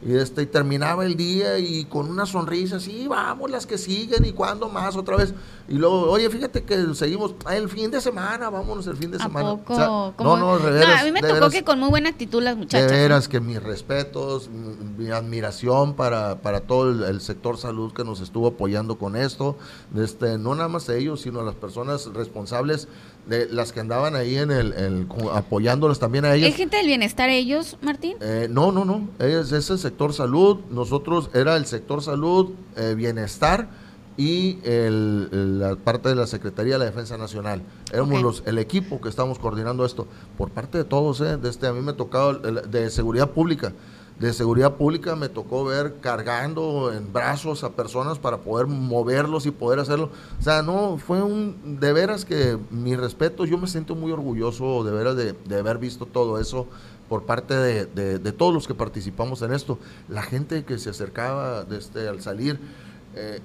Y, 0.06 0.16
este, 0.16 0.42
y 0.42 0.46
terminaba 0.46 1.06
el 1.06 1.16
día 1.16 1.60
y 1.60 1.86
con 1.86 2.10
una 2.10 2.26
sonrisa, 2.26 2.80
sí, 2.80 3.08
vamos 3.08 3.50
las 3.50 3.66
que 3.66 3.78
siguen 3.78 4.26
y 4.26 4.34
cuándo 4.34 4.68
más 4.70 4.96
otra 4.96 5.16
vez. 5.16 5.34
Y 5.70 5.76
luego, 5.76 6.12
oye, 6.12 6.30
fíjate 6.30 6.64
que 6.64 6.94
seguimos 6.94 7.36
el 7.50 7.70
fin 7.70 7.90
de 7.90 8.02
semana, 8.02 8.50
vámonos 8.50 8.86
el 8.88 8.98
fin 8.98 9.12
de 9.12 9.20
semana. 9.20 9.58
no, 9.68 10.14
no, 10.18 10.54
a 10.56 11.04
mí 11.04 11.12
me 11.12 11.22
tocó 11.22 11.50
que 11.50 11.64
con 11.64 11.80
muy 11.80 11.90
buena 11.90 12.10
actitud 12.10 12.44
las 12.44 12.58
muchachas. 12.58 12.92
De 12.92 12.98
veras, 12.98 13.28
que 13.30 13.40
mis 13.40 13.64
respetos, 13.64 14.50
mi, 14.50 15.10
admiración 15.10 15.96
para, 15.96 16.42
para 16.42 16.62
todo 16.62 17.08
el, 17.08 17.22
sector 17.22 17.58
salud 17.58 17.94
que 17.94 18.04
nos 18.04 18.20
estuvo 18.20 18.48
apoyando 18.48 18.98
con 18.98 19.16
esto. 19.16 19.56
Este, 19.96 20.38
no 20.38 20.54
nada 20.56 20.68
más 20.68 20.90
ellos, 20.90 21.22
sino 21.22 21.42
las 21.44 21.56
personas 21.56 22.08
responsables 22.14 22.88
de 23.26 23.48
las 23.50 23.72
que 23.72 23.80
andaban 23.80 24.16
ahí 24.16 24.38
en 24.38 24.52
el, 24.52 24.74
el 24.74 25.08
apoyándolas 25.34 26.00
también 26.00 26.26
a 26.26 26.36
ellas. 26.36 26.50
¿Es 26.50 26.56
gente 26.56 26.78
del 26.78 26.88
bienestar 26.88 27.30
ellos, 27.30 27.78
Martín? 27.82 28.18
Eh, 28.22 28.48
no, 28.50 28.72
no, 28.72 28.86
no. 28.86 29.08
Es, 29.20 29.52
es, 29.52 29.70
el 29.70 29.80
sector 29.80 30.14
salud. 30.14 30.60
Nosotros 30.70 31.30
era 31.34 31.56
el 31.56 31.66
sector 31.66 32.02
salud, 32.02 32.52
eh, 32.76 32.94
bienestar 32.96 33.70
y 34.18 34.60
el, 34.64 35.60
la 35.60 35.76
parte 35.76 36.10
de 36.10 36.16
la 36.16 36.28
Secretaría 36.28 36.74
de 36.74 36.80
la 36.80 36.86
Defensa 36.86 37.18
Nacional. 37.18 37.62
Éramos 37.92 38.22
los, 38.22 38.44
el 38.46 38.60
equipo 38.60 39.02
que 39.02 39.10
estamos 39.10 39.40
coordinando 39.40 39.86
esto 39.86 40.08
por 40.38 40.52
parte 40.52 40.78
de 40.78 40.84
todos, 40.84 41.22
¿eh? 41.22 41.38
de 41.38 41.50
este, 41.50 41.68
a 41.68 41.74
mí 41.74 41.82
me 41.82 41.94
tocaba 41.94 42.34
de 42.34 42.90
seguridad 42.90 43.32
pública. 43.32 43.74
De 44.24 44.32
seguridad 44.32 44.76
pública 44.76 45.18
me 45.18 45.28
tocó 45.28 45.66
ver 45.66 45.96
cargando 46.00 46.94
en 46.94 47.12
brazos 47.12 47.66
a 47.66 47.72
personas 47.72 48.20
para 48.20 48.38
poder 48.38 48.68
moverlos 48.68 49.46
y 49.46 49.52
poder 49.52 49.80
hacerlo. 49.80 50.12
O 50.40 50.42
sea, 50.42 50.62
no, 50.62 50.98
fue 50.98 51.22
un, 51.22 51.78
de 51.82 51.92
veras 51.92 52.24
que 52.24 52.58
mi 52.72 52.96
respeto, 52.96 53.44
yo 53.44 53.58
me 53.58 53.68
siento 53.68 53.96
muy 53.96 54.14
orgulloso 54.14 54.86
de 54.86 54.92
veras 54.94 55.18
de, 55.18 55.34
de 55.34 55.60
haber 55.60 55.78
visto 55.78 56.06
todo 56.06 56.40
eso 56.40 56.68
por 57.10 57.24
parte 57.24 57.54
de, 57.54 57.86
de, 57.86 58.32
todos 58.32 58.54
los 58.54 58.66
que 58.66 58.74
participamos 58.74 59.42
en 59.42 59.52
esto. 59.52 59.78
La 60.08 60.22
gente 60.22 60.64
que 60.64 60.80
se 60.80 60.90
acercaba 60.90 61.66
este 61.70 62.08
al 62.08 62.22
salir, 62.22 62.60
eh, 63.16 63.42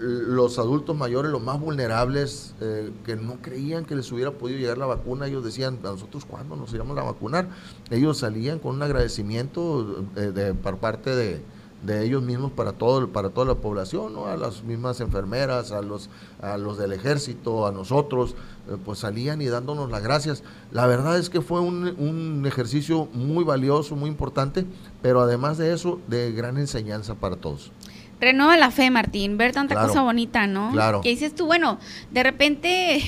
los 0.00 0.58
adultos 0.58 0.96
mayores, 0.96 1.30
los 1.30 1.42
más 1.42 1.60
vulnerables, 1.60 2.54
eh, 2.60 2.90
que 3.04 3.16
no 3.16 3.36
creían 3.42 3.84
que 3.84 3.94
les 3.94 4.10
hubiera 4.10 4.30
podido 4.30 4.58
llegar 4.58 4.78
la 4.78 4.86
vacuna, 4.86 5.26
ellos 5.26 5.44
decían, 5.44 5.78
¿a 5.84 5.88
nosotros 5.88 6.24
cuándo 6.24 6.56
nos 6.56 6.72
íbamos 6.72 6.96
a 6.96 7.02
vacunar? 7.02 7.48
Ellos 7.90 8.18
salían 8.18 8.58
con 8.58 8.76
un 8.76 8.82
agradecimiento 8.82 10.04
eh, 10.16 10.54
por 10.62 10.78
parte 10.78 11.14
de, 11.14 11.42
ellos 11.88 12.22
mismos 12.22 12.52
para 12.52 12.72
todo 12.72 13.08
para 13.08 13.30
toda 13.30 13.46
la 13.46 13.54
población 13.54 14.12
a 14.26 14.36
las 14.36 14.62
mismas 14.62 15.00
enfermeras 15.00 15.72
a 15.72 15.80
los 15.80 16.10
a 16.42 16.58
los 16.58 16.76
del 16.76 16.92
ejército 16.92 17.66
a 17.66 17.72
nosotros 17.72 18.34
eh, 18.68 18.76
pues 18.84 18.98
salían 18.98 19.40
y 19.40 19.46
dándonos 19.46 19.90
las 19.90 20.02
gracias. 20.02 20.42
La 20.72 20.86
verdad 20.86 21.18
es 21.18 21.30
que 21.30 21.40
fue 21.40 21.60
un, 21.60 22.44
ejercicio 22.46 23.08
muy 23.14 23.44
valioso 23.44 23.96
muy 23.96 24.10
importante 24.10 24.66
pero 25.00 25.22
además 25.22 25.56
de 25.56 25.72
eso 25.72 25.98
de 26.06 26.32
gran 26.32 26.58
enseñanza 26.58 27.14
para 27.14 27.36
todos 27.36 27.72
renueva 28.20 28.56
la 28.56 28.70
fe, 28.70 28.90
Martín, 28.90 29.36
ver 29.36 29.52
tanta 29.52 29.74
cosa 29.74 30.02
bonita, 30.02 30.46
¿no? 30.46 30.72
Claro. 30.72 31.00
Que 31.00 31.08
dices 31.10 31.34
tú, 31.34 31.46
bueno, 31.46 31.78
de 32.10 32.22
repente 32.22 33.02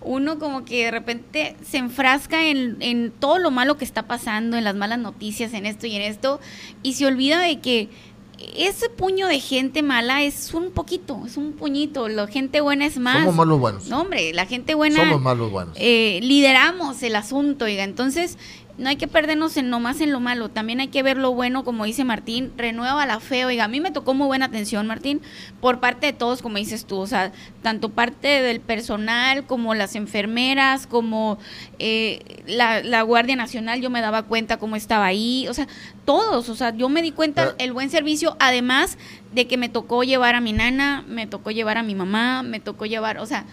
uno 0.00 0.38
como 0.38 0.64
que 0.64 0.86
de 0.86 0.90
repente 0.90 1.56
se 1.64 1.78
enfrasca 1.78 2.46
en, 2.46 2.76
en 2.80 3.12
todo 3.12 3.38
lo 3.38 3.50
malo 3.50 3.76
que 3.76 3.84
está 3.84 4.06
pasando, 4.06 4.56
en 4.56 4.64
las 4.64 4.74
malas 4.74 4.98
noticias, 4.98 5.52
en 5.54 5.66
esto 5.66 5.86
y 5.86 5.96
en 5.96 6.02
esto, 6.02 6.40
y 6.82 6.94
se 6.94 7.06
olvida 7.06 7.40
de 7.40 7.60
que 7.60 7.88
ese 8.56 8.88
puño 8.88 9.26
de 9.26 9.40
gente 9.40 9.82
mala 9.82 10.22
es 10.22 10.54
un 10.54 10.70
poquito, 10.70 11.22
es 11.26 11.36
un 11.36 11.52
puñito. 11.52 12.08
La 12.08 12.26
gente 12.26 12.60
buena 12.60 12.86
es 12.86 12.98
más. 12.98 13.18
Somos 13.18 13.34
malos 13.34 13.60
buenos. 13.60 13.88
No, 13.88 14.00
hombre, 14.00 14.32
la 14.32 14.46
gente 14.46 14.74
buena. 14.74 14.96
Somos 14.96 15.20
malos 15.20 15.50
buenos. 15.50 15.76
Eh, 15.78 16.20
lideramos 16.22 17.02
el 17.02 17.16
asunto, 17.16 17.66
oiga. 17.66 17.84
Entonces, 17.84 18.38
no 18.78 18.88
hay 18.88 18.96
que 18.96 19.08
perdernos 19.08 19.56
en 19.56 19.70
nomás 19.70 20.00
en 20.00 20.12
lo 20.12 20.20
malo, 20.20 20.48
también 20.48 20.80
hay 20.80 20.88
que 20.88 21.02
ver 21.02 21.16
lo 21.16 21.32
bueno, 21.32 21.64
como 21.64 21.84
dice 21.84 22.04
Martín, 22.04 22.52
renueva 22.56 23.06
la 23.06 23.20
fe, 23.20 23.44
oiga, 23.44 23.64
a 23.64 23.68
mí 23.68 23.80
me 23.80 23.90
tocó 23.90 24.14
muy 24.14 24.26
buena 24.26 24.46
atención, 24.46 24.86
Martín, 24.86 25.20
por 25.60 25.80
parte 25.80 26.06
de 26.06 26.12
todos, 26.12 26.42
como 26.42 26.56
dices 26.56 26.84
tú, 26.84 26.98
o 26.98 27.06
sea, 27.06 27.32
tanto 27.62 27.90
parte 27.90 28.28
del 28.42 28.60
personal 28.60 29.44
como 29.46 29.74
las 29.74 29.94
enfermeras, 29.94 30.86
como 30.86 31.38
eh, 31.78 32.42
la, 32.46 33.02
Guardia 33.02 33.36
Nacional, 33.36 33.80
yo 33.80 33.90
me 33.90 34.00
daba 34.00 34.22
cuenta 34.22 34.58
cómo 34.58 34.76
estaba 34.76 35.06
ahí, 35.06 35.46
o 35.48 35.54
sea, 35.54 35.68
todos, 36.04 36.48
o 36.48 36.54
sea, 36.54 36.74
yo 36.74 36.88
me 36.88 37.02
di 37.02 37.12
cuenta 37.12 37.54
el 37.58 37.72
buen 37.72 37.90
servicio, 37.90 38.36
además 38.40 38.98
de 39.32 39.46
que 39.46 39.56
me 39.56 39.68
tocó 39.68 40.02
llevar 40.02 40.34
a 40.34 40.40
mi 40.40 40.52
nana, 40.52 41.04
me 41.06 41.26
tocó 41.26 41.50
llevar 41.50 41.78
a 41.78 41.82
mi 41.82 41.94
mamá, 41.94 42.42
me 42.42 42.60
tocó 42.60 42.86
llevar, 42.86 43.18
o 43.18 43.26
sea, 43.26 43.44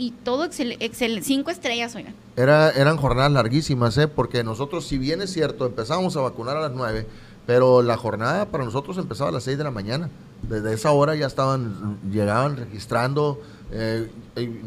y 0.00 0.12
todo 0.12 0.44
excelente, 0.44 1.22
cinco 1.22 1.50
estrellas, 1.50 1.94
oigan. 1.94 2.14
Era, 2.34 2.70
eran 2.70 2.96
jornadas 2.96 3.32
larguísimas, 3.32 3.98
¿eh? 3.98 4.08
porque 4.08 4.42
nosotros, 4.42 4.86
si 4.86 4.96
bien 4.96 5.20
es 5.20 5.30
cierto, 5.30 5.66
empezábamos 5.66 6.16
a 6.16 6.22
vacunar 6.22 6.56
a 6.56 6.60
las 6.60 6.72
nueve, 6.72 7.06
pero 7.46 7.82
la 7.82 7.98
jornada 7.98 8.46
para 8.46 8.64
nosotros 8.64 8.96
empezaba 8.96 9.28
a 9.28 9.32
las 9.34 9.42
seis 9.42 9.58
de 9.58 9.64
la 9.64 9.70
mañana. 9.70 10.08
Desde 10.40 10.72
esa 10.72 10.90
hora 10.92 11.16
ya 11.16 11.26
estaban, 11.26 11.98
llegaban 12.10 12.56
registrando. 12.56 13.42
Eh, 13.72 14.10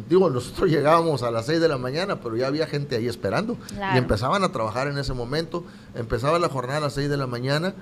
digo, 0.07 0.29
nosotros 0.29 0.69
llegábamos 0.69 1.23
a 1.23 1.31
las 1.31 1.47
seis 1.47 1.59
de 1.59 1.67
la 1.67 1.79
mañana, 1.79 2.19
pero 2.21 2.35
ya 2.35 2.45
había 2.45 2.67
gente 2.67 2.95
ahí 2.95 3.07
esperando. 3.07 3.57
Y 3.95 3.97
empezaban 3.97 4.43
a 4.43 4.51
trabajar 4.51 4.87
en 4.87 4.99
ese 4.99 5.13
momento. 5.13 5.63
Empezaba 5.95 6.37
la 6.37 6.49
jornada 6.49 6.77
a 6.77 6.81
las 6.81 6.93
seis 6.93 7.09
de 7.09 7.17
la 7.17 7.25
mañana, 7.25 7.73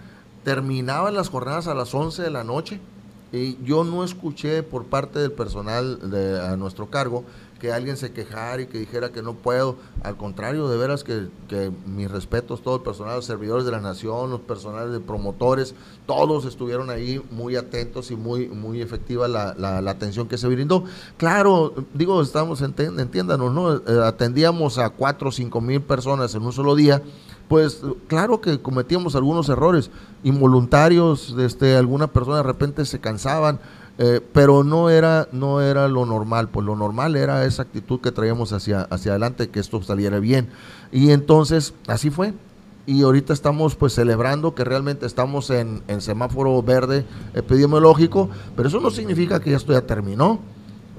terminaban 0.46 1.16
las 1.16 1.28
jornadas 1.28 1.68
a 1.68 1.74
las 1.74 1.94
once 1.94 2.22
de 2.22 2.30
la 2.30 2.46
noche. 2.46 2.80
Y 3.32 3.58
yo 3.64 3.84
no 3.84 4.04
escuché 4.04 4.62
por 4.62 4.86
parte 4.86 5.20
del 5.20 5.32
personal 5.32 6.12
de, 6.12 6.40
a 6.40 6.56
nuestro 6.58 6.90
cargo 6.90 7.24
que 7.62 7.72
alguien 7.72 7.96
se 7.96 8.12
quejara 8.12 8.64
y 8.64 8.66
que 8.66 8.80
dijera 8.80 9.12
que 9.12 9.22
no 9.22 9.36
puedo. 9.36 9.76
Al 10.02 10.18
contrario, 10.18 10.68
de 10.68 10.78
veras 10.78 11.04
que, 11.04 11.28
que 11.48 11.72
mis 11.86 12.10
respetos, 12.10 12.64
todo 12.64 12.78
el 12.78 12.82
personal, 12.82 13.18
los 13.18 13.26
servidores 13.26 13.66
de 13.66 13.72
la 13.72 13.80
nación, 13.80 14.32
los 14.32 14.40
personales 14.42 14.92
de 14.92 15.00
promotores, 15.00 15.76
todos 16.08 16.46
estuvieron 16.46 16.90
ahí 16.90 17.22
muy 17.30 17.56
atentos 17.56 18.10
y 18.10 18.16
muy, 18.16 18.48
muy 18.48 18.82
efectiva 18.82 19.28
la, 19.28 19.54
la, 19.54 19.92
atención 19.92 20.28
que 20.28 20.40
se 20.40 20.48
brindó. 20.48 20.86
Claro, 21.18 21.76
digo, 21.94 22.24
estamos, 22.24 22.64
entiéndanos, 22.64 23.54
¿no? 23.54 23.76
Eh, 23.76 24.04
atendíamos 24.04 24.80
a 24.80 24.90
cuatro 24.90 25.30
o 25.30 25.32
cinco 25.32 25.62
mil 25.62 25.82
personas 25.82 26.34
en 26.34 26.42
un 26.42 26.54
solo 26.54 26.76
día 26.76 27.04
pues 27.52 27.82
claro 28.08 28.40
que 28.40 28.62
cometíamos 28.62 29.14
algunos 29.18 29.50
errores 29.50 29.92
involuntarios, 30.24 31.36
este, 31.38 31.76
alguna 31.76 32.08
persona 32.08 32.38
de 32.38 32.44
repente 32.44 32.86
se 32.86 33.02
cansaban, 33.02 33.60
eh, 33.98 34.22
pero 34.34 34.64
no 34.64 34.90
era, 34.90 35.28
no 35.32 35.62
era 35.62 35.88
lo 35.88 36.06
normal, 36.06 36.50
pues 36.50 36.66
lo 36.66 36.76
normal 36.76 37.16
era 37.16 37.46
esa 37.46 37.64
actitud 37.64 38.00
que 38.00 38.12
traíamos 38.12 38.54
hacia, 38.54 38.82
hacia 38.82 39.12
adelante, 39.12 39.50
que 39.50 39.60
esto 39.60 39.82
saliera 39.84 40.20
bien. 40.20 40.50
Y 40.92 41.12
entonces 41.12 41.74
así 41.88 42.10
fue. 42.10 42.34
Y 42.88 43.04
ahorita 43.04 43.32
estamos 43.32 43.76
pues 43.76 43.94
celebrando 43.94 44.56
que 44.56 44.64
realmente 44.64 45.06
estamos 45.06 45.50
en, 45.52 45.84
en 45.88 46.02
semáforo 46.02 46.62
verde 46.64 47.06
epidemiológico, 47.34 48.30
pero 48.56 48.70
eso 48.70 48.80
no 48.80 48.90
significa 48.90 49.40
que 49.40 49.54
esto 49.54 49.72
ya 49.72 49.82
terminó. 49.82 50.40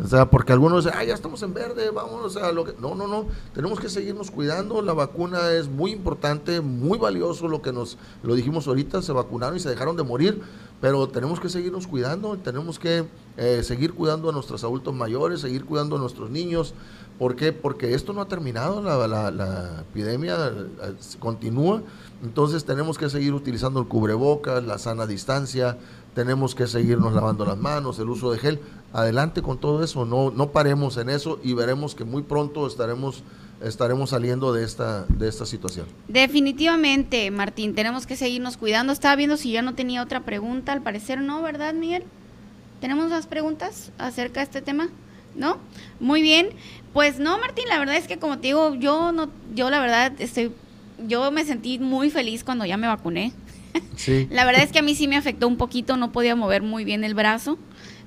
O 0.02 0.08
sea, 0.08 0.30
porque 0.30 0.52
algunos 0.52 0.84
dicen, 0.84 0.98
ah, 0.98 1.04
ya 1.04 1.12
estamos 1.12 1.42
en 1.42 1.52
verde, 1.52 1.90
vamos 1.90 2.36
a 2.36 2.50
lo 2.50 2.64
que... 2.64 2.72
No, 2.80 2.94
no, 2.94 3.06
no, 3.06 3.26
tenemos 3.54 3.78
que 3.78 3.90
seguirnos 3.90 4.30
cuidando, 4.30 4.80
la 4.80 4.94
vacuna 4.94 5.52
es 5.52 5.68
muy 5.68 5.92
importante, 5.92 6.60
muy 6.60 6.98
valioso 6.98 7.46
lo 7.46 7.60
que 7.60 7.72
nos, 7.72 7.98
lo 8.22 8.34
dijimos 8.34 8.66
ahorita, 8.66 9.02
se 9.02 9.12
vacunaron 9.12 9.56
y 9.56 9.60
se 9.60 9.68
dejaron 9.68 9.96
de 9.96 10.02
morir, 10.02 10.40
pero 10.82 11.08
tenemos 11.08 11.38
que 11.38 11.48
seguirnos 11.48 11.86
cuidando, 11.86 12.36
tenemos 12.38 12.76
que 12.76 13.04
eh, 13.36 13.62
seguir 13.62 13.94
cuidando 13.94 14.28
a 14.28 14.32
nuestros 14.32 14.64
adultos 14.64 14.92
mayores, 14.92 15.40
seguir 15.40 15.64
cuidando 15.64 15.94
a 15.94 16.00
nuestros 16.00 16.28
niños. 16.28 16.74
¿Por 17.20 17.36
qué? 17.36 17.52
Porque 17.52 17.94
esto 17.94 18.12
no 18.12 18.20
ha 18.20 18.26
terminado, 18.26 18.82
la, 18.82 19.84
epidemia 19.88 20.34
eh, 20.48 20.94
continúa, 21.20 21.82
entonces 22.24 22.64
tenemos 22.64 22.98
que 22.98 23.08
seguir 23.08 23.32
utilizando 23.32 23.78
el 23.78 23.86
cubrebocas, 23.86 24.64
la 24.64 24.76
sana 24.76 25.06
distancia, 25.06 25.78
tenemos 26.16 26.56
que 26.56 26.66
seguirnos 26.66 27.12
lavando 27.12 27.44
las 27.44 27.58
manos, 27.58 28.00
el 28.00 28.10
uso 28.10 28.32
de 28.32 28.38
gel. 28.38 28.60
Adelante 28.92 29.40
con 29.40 29.58
todo 29.58 29.84
eso, 29.84 30.04
no, 30.04 30.32
no 30.32 30.50
paremos 30.50 30.96
en 30.96 31.10
eso 31.10 31.38
y 31.44 31.54
veremos 31.54 31.94
que 31.94 32.04
muy 32.04 32.24
pronto 32.24 32.66
estaremos, 32.66 33.22
estaremos 33.62 34.10
saliendo 34.10 34.52
de 34.52 34.64
esta, 34.64 35.04
de 35.06 35.28
esta 35.28 35.46
situación. 35.46 35.86
Definitivamente, 36.08 37.30
Martín, 37.30 37.74
tenemos 37.74 38.06
que 38.06 38.16
seguirnos 38.16 38.56
cuidando. 38.56 38.92
Estaba 38.92 39.16
viendo 39.16 39.36
si 39.36 39.52
ya 39.52 39.62
no 39.62 39.74
tenía 39.74 40.02
otra 40.02 40.20
pregunta, 40.20 40.72
al 40.72 40.82
parecer 40.82 41.20
no, 41.20 41.42
¿verdad, 41.42 41.74
Miguel? 41.74 42.04
¿Tenemos 42.80 43.10
más 43.10 43.26
preguntas 43.26 43.92
acerca 43.98 44.40
de 44.40 44.44
este 44.44 44.62
tema? 44.62 44.88
¿No? 45.34 45.58
Muy 46.00 46.20
bien. 46.20 46.50
Pues 46.92 47.18
no, 47.18 47.38
Martín, 47.38 47.64
la 47.68 47.78
verdad 47.78 47.96
es 47.96 48.06
que 48.06 48.18
como 48.18 48.38
te 48.38 48.48
digo, 48.48 48.74
yo 48.74 49.12
no, 49.12 49.30
yo 49.54 49.70
la 49.70 49.80
verdad 49.80 50.12
estoy, 50.18 50.52
yo 51.06 51.30
me 51.30 51.44
sentí 51.44 51.78
muy 51.78 52.10
feliz 52.10 52.44
cuando 52.44 52.66
ya 52.66 52.76
me 52.76 52.86
vacuné. 52.86 53.32
La 54.30 54.44
verdad 54.44 54.62
es 54.62 54.72
que 54.72 54.80
a 54.80 54.82
mí 54.82 54.94
sí 54.94 55.08
me 55.08 55.16
afectó 55.16 55.48
un 55.48 55.56
poquito, 55.56 55.96
no 55.96 56.12
podía 56.12 56.36
mover 56.36 56.62
muy 56.62 56.84
bien 56.84 57.04
el 57.04 57.14
brazo. 57.14 57.58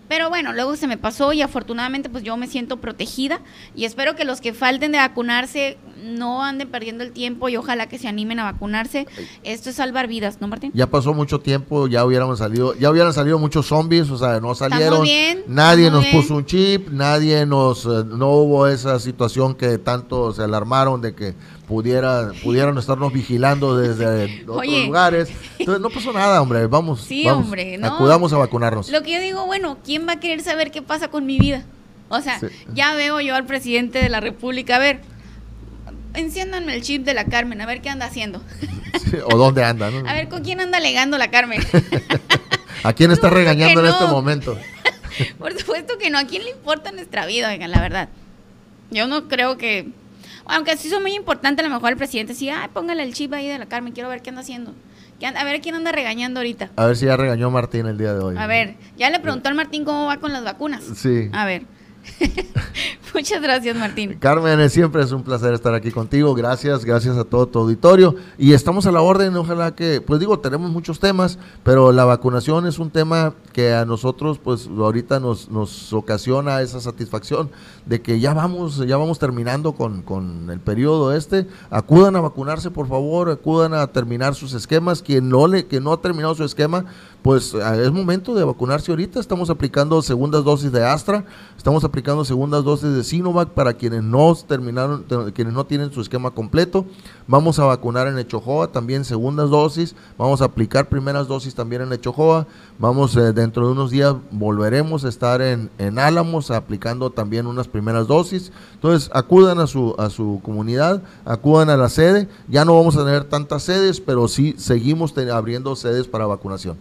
Pero 0.08 0.30
bueno, 0.30 0.54
luego 0.54 0.76
se 0.76 0.88
me 0.88 0.98
pasó 0.98 1.34
y 1.34 1.42
afortunadamente 1.42 2.10
pues 2.10 2.24
yo 2.24 2.38
me 2.38 2.48
siento 2.48 2.78
protegida 2.78 3.42
y 3.76 3.86
espero 3.86 4.16
que 4.16 4.26
los 4.26 4.42
que 4.42 4.54
falten 4.54 4.92
de 4.92 5.00
vacunarse 5.00 5.78
no 6.04 6.44
anden 6.44 6.70
perdiendo 6.70 7.04
el 7.04 7.12
tiempo 7.12 7.50
y 7.50 7.58
ojalá 7.58 7.88
que 7.88 7.98
se 7.98 8.08
animen 8.08 8.40
a 8.40 8.44
vacunarse. 8.44 9.08
Esto 9.44 9.70
es 9.70 9.76
salvar 9.76 10.08
vidas, 10.08 10.40
¿no, 10.42 10.48
Martín? 10.48 10.72
Ya 10.74 10.88
pasó 10.88 11.14
mucho 11.14 11.40
tiempo, 11.40 11.88
ya 11.88 12.06
hubiéramos 12.06 12.40
salido, 12.40 12.76
ya 12.76 12.92
hubieran 12.92 13.14
salido 13.14 13.40
muchos 13.40 13.66
zombies, 13.68 14.10
o 14.10 14.18
sea, 14.18 14.40
no 14.40 14.54
salieron. 14.56 15.08
nadie 15.48 15.90
nos 15.90 16.06
puso 16.08 16.36
un 16.36 16.46
chip, 16.46 16.90
nadie 16.90 17.46
nos, 17.46 17.86
eh, 17.86 18.04
no 18.06 18.30
hubo 18.32 18.68
esa 18.68 19.00
situación 19.00 19.56
que 19.56 19.78
tanto 19.78 20.34
se 20.34 20.44
alarmaron 20.44 21.02
de 21.02 21.16
que 21.16 21.36
pudiera, 21.68 22.32
pudieran 22.44 22.78
estarnos 22.78 23.12
vigilando 23.12 23.78
desde 23.78 24.44
otros 24.48 24.86
lugares. 24.86 25.30
Entonces 25.60 25.82
no 25.82 25.90
pasó 25.90 26.14
nada, 26.14 26.42
hombre. 26.42 26.68
Vamos, 26.68 27.02
sí, 27.02 27.28
hombre, 27.28 27.78
no. 27.78 27.88
acudamos 27.88 28.32
a 28.34 28.38
vacunarnos. 28.38 28.90
Lo 28.90 29.02
que 29.02 29.14
yo 29.14 29.20
digo, 29.20 29.46
bueno, 29.46 29.78
¿quién 29.84 29.95
va 30.00 30.14
a 30.14 30.20
querer 30.20 30.42
saber 30.42 30.72
qué 30.72 30.82
pasa 30.82 31.10
con 31.10 31.26
mi 31.26 31.40
vida? 31.40 31.64
O 32.10 32.22
sea, 32.22 32.40
ya 32.74 32.94
veo 32.94 33.20
yo 33.22 33.36
al 33.36 33.46
presidente 33.46 34.00
de 34.00 34.10
la 34.10 34.20
República, 34.20 34.76
a 34.76 34.80
ver, 34.80 35.02
enciéndanme 36.14 36.76
el 36.76 36.82
chip 36.82 37.04
de 37.04 37.14
la 37.14 37.26
Carmen, 37.26 37.62
a 37.62 37.66
ver 37.66 37.82
qué 37.82 37.90
anda 37.90 38.06
haciendo. 38.06 38.42
o 39.26 39.38
dónde 39.38 39.64
anda, 39.64 39.90
¿no? 39.92 40.00
A 40.10 40.14
ver, 40.14 40.30
¿con 40.30 40.44
quién 40.44 40.60
anda 40.60 40.78
alegando 40.78 41.18
la 41.18 41.30
Carmen? 41.32 41.62
¿A 42.84 42.94
quién 42.94 43.12
está 43.12 43.30
regañando 43.32 43.82
en 43.82 43.88
este 43.88 44.06
momento? 44.06 44.58
Por 45.40 45.58
supuesto 45.58 45.98
que 45.98 46.10
no, 46.10 46.18
¿a 46.18 46.26
quién 46.26 46.44
le 46.44 46.52
importa 46.52 46.92
nuestra 46.92 47.26
vida, 47.26 47.50
oigan, 47.50 47.72
la 47.72 47.82
verdad? 47.82 48.10
Yo 48.92 49.08
no 49.08 49.28
creo 49.28 49.58
que 49.58 49.90
aunque 50.46 50.78
sí 50.78 50.90
son 50.90 51.02
muy 51.02 51.14
importantes, 51.14 51.66
a 51.66 51.68
lo 51.68 51.74
mejor 51.74 51.92
el 51.92 51.98
presidente 51.98 52.36
sí, 52.36 52.50
ay, 52.50 52.70
póngale 52.74 53.04
el 53.04 53.14
chip 53.14 53.34
ahí 53.34 53.48
de 53.48 53.58
la 53.58 53.66
Carmen, 53.66 53.94
quiero 53.94 54.10
ver 54.10 54.22
qué 54.22 54.30
anda 54.30 54.42
haciendo. 54.42 54.74
A 55.24 55.44
ver 55.44 55.62
quién 55.62 55.76
anda 55.76 55.92
regañando 55.92 56.40
ahorita. 56.40 56.70
A 56.76 56.86
ver 56.88 56.98
si 56.98 57.06
ya 57.06 57.16
regañó 57.18 57.50
Martín 57.50 57.86
el 57.88 57.98
día 57.98 58.14
de 58.14 58.20
hoy. 58.20 58.36
A 58.38 58.48
ver, 58.48 58.76
ya 58.98 59.10
le 59.10 59.20
preguntó 59.20 59.50
al 59.50 59.56
Martín 59.56 59.86
cómo 59.86 60.06
va 60.06 60.18
con 60.18 60.34
las 60.34 60.44
vacunas. 60.44 60.84
Sí. 60.96 61.30
A 61.32 61.46
ver. 61.46 61.64
Muchas 63.14 63.42
gracias, 63.42 63.78
Martín. 63.78 64.18
Carmen, 64.20 64.70
siempre 64.70 65.02
es 65.02 65.12
un 65.14 65.24
placer 65.24 65.54
estar 65.54 65.74
aquí 65.74 65.90
contigo. 65.90 66.34
Gracias, 66.36 66.84
gracias 66.84 67.18
a 67.18 67.24
todo 67.24 67.48
tu 67.48 67.60
auditorio. 67.60 68.16
Y 68.38 68.52
estamos 68.52 68.86
a 68.88 68.92
la 68.92 69.02
orden, 69.02 69.36
ojalá 69.38 69.74
que, 69.74 70.02
pues 70.02 70.20
digo, 70.20 70.40
tenemos 70.40 70.70
muchos 70.70 71.00
temas, 71.00 71.40
pero 71.64 71.94
la 71.94 72.04
vacunación 72.04 72.68
es 72.68 72.78
un 72.78 72.90
tema 72.90 73.34
que 73.54 73.74
a 73.74 73.86
nosotros, 73.86 74.38
pues 74.38 74.68
ahorita 74.68 75.22
nos, 75.22 75.50
nos 75.50 75.94
ocasiona 75.94 76.62
esa 76.62 76.82
satisfacción 76.82 77.50
de 77.86 78.02
que 78.02 78.20
ya 78.20 78.34
vamos, 78.34 78.86
ya 78.86 78.98
vamos 78.98 79.18
terminando 79.18 79.74
con, 79.74 80.02
con 80.02 80.50
el 80.50 80.60
periodo 80.60 81.14
este. 81.16 81.48
Acudan 81.70 82.18
a 82.18 82.22
vacunarse, 82.22 82.70
por 82.70 82.88
favor, 82.88 83.30
acudan 83.30 83.74
a 83.74 83.88
terminar 83.88 84.36
sus 84.36 84.54
esquemas. 84.54 85.02
Quien 85.02 85.30
no, 85.30 85.48
le, 85.48 85.68
que 85.68 85.80
no 85.80 85.94
ha 85.94 86.02
terminado 86.02 86.36
su 86.36 86.44
esquema, 86.44 86.86
pues 87.26 87.56
es 87.56 87.92
momento 87.92 88.36
de 88.36 88.44
vacunarse 88.44 88.92
ahorita. 88.92 89.20
Estamos 89.20 89.50
aplicando 89.50 90.00
segundas 90.04 90.44
dosis 90.44 90.72
de 90.72 90.86
Astra, 90.86 91.26
estamos 91.58 91.84
aplicando 91.84 92.24
segundas 92.24 92.64
dosis 92.64 92.94
de 92.94 93.04
Sinovac 93.04 93.50
para 93.50 93.74
quienes 93.74 94.04
no 94.04 94.36
terminaron, 94.36 95.04
quienes 95.34 95.52
no 95.52 95.66
tienen 95.66 95.92
su 95.92 96.02
esquema 96.02 96.30
completo. 96.30 96.86
Vamos 97.26 97.58
a 97.58 97.66
vacunar 97.66 98.06
en 98.06 98.20
Echojoa 98.20 98.68
también 98.72 99.04
segundas 99.04 99.50
dosis. 99.50 99.96
Vamos 100.20 100.44
a 100.44 100.46
aplicar 100.46 100.88
primeras 100.88 101.28
dosis 101.28 101.56
también 101.56 101.82
en 101.82 101.94
Echojoa. 101.94 102.46
Vamos 102.78 103.16
eh, 103.16 103.34
dentro 103.34 103.66
de 103.66 103.72
unos 103.72 103.90
días 103.90 104.14
volveremos 104.30 105.04
a 105.04 105.10
estar 105.10 105.42
en, 105.42 105.72
en 105.80 105.98
Álamos 105.98 106.52
aplicando 106.52 107.10
también 107.10 107.48
unas 107.48 107.68
primeras 107.68 108.06
dosis. 108.06 108.52
Entonces 108.76 109.10
acudan 109.12 109.60
a 109.60 109.66
su 109.66 109.96
a 109.98 110.12
su 110.12 110.42
comunidad, 110.44 111.02
acudan 111.26 111.72
a 111.72 111.76
la 111.78 111.90
sede. 111.90 112.30
Ya 112.48 112.66
no 112.66 112.76
vamos 112.76 112.96
a 112.98 113.04
tener 113.04 113.24
tantas 113.24 113.64
sedes, 113.64 114.00
pero 114.00 114.28
sí 114.28 114.54
seguimos 114.60 115.16
abriendo 115.18 115.76
sedes 115.76 116.08
para 116.08 116.28
vacunación. 116.28 116.78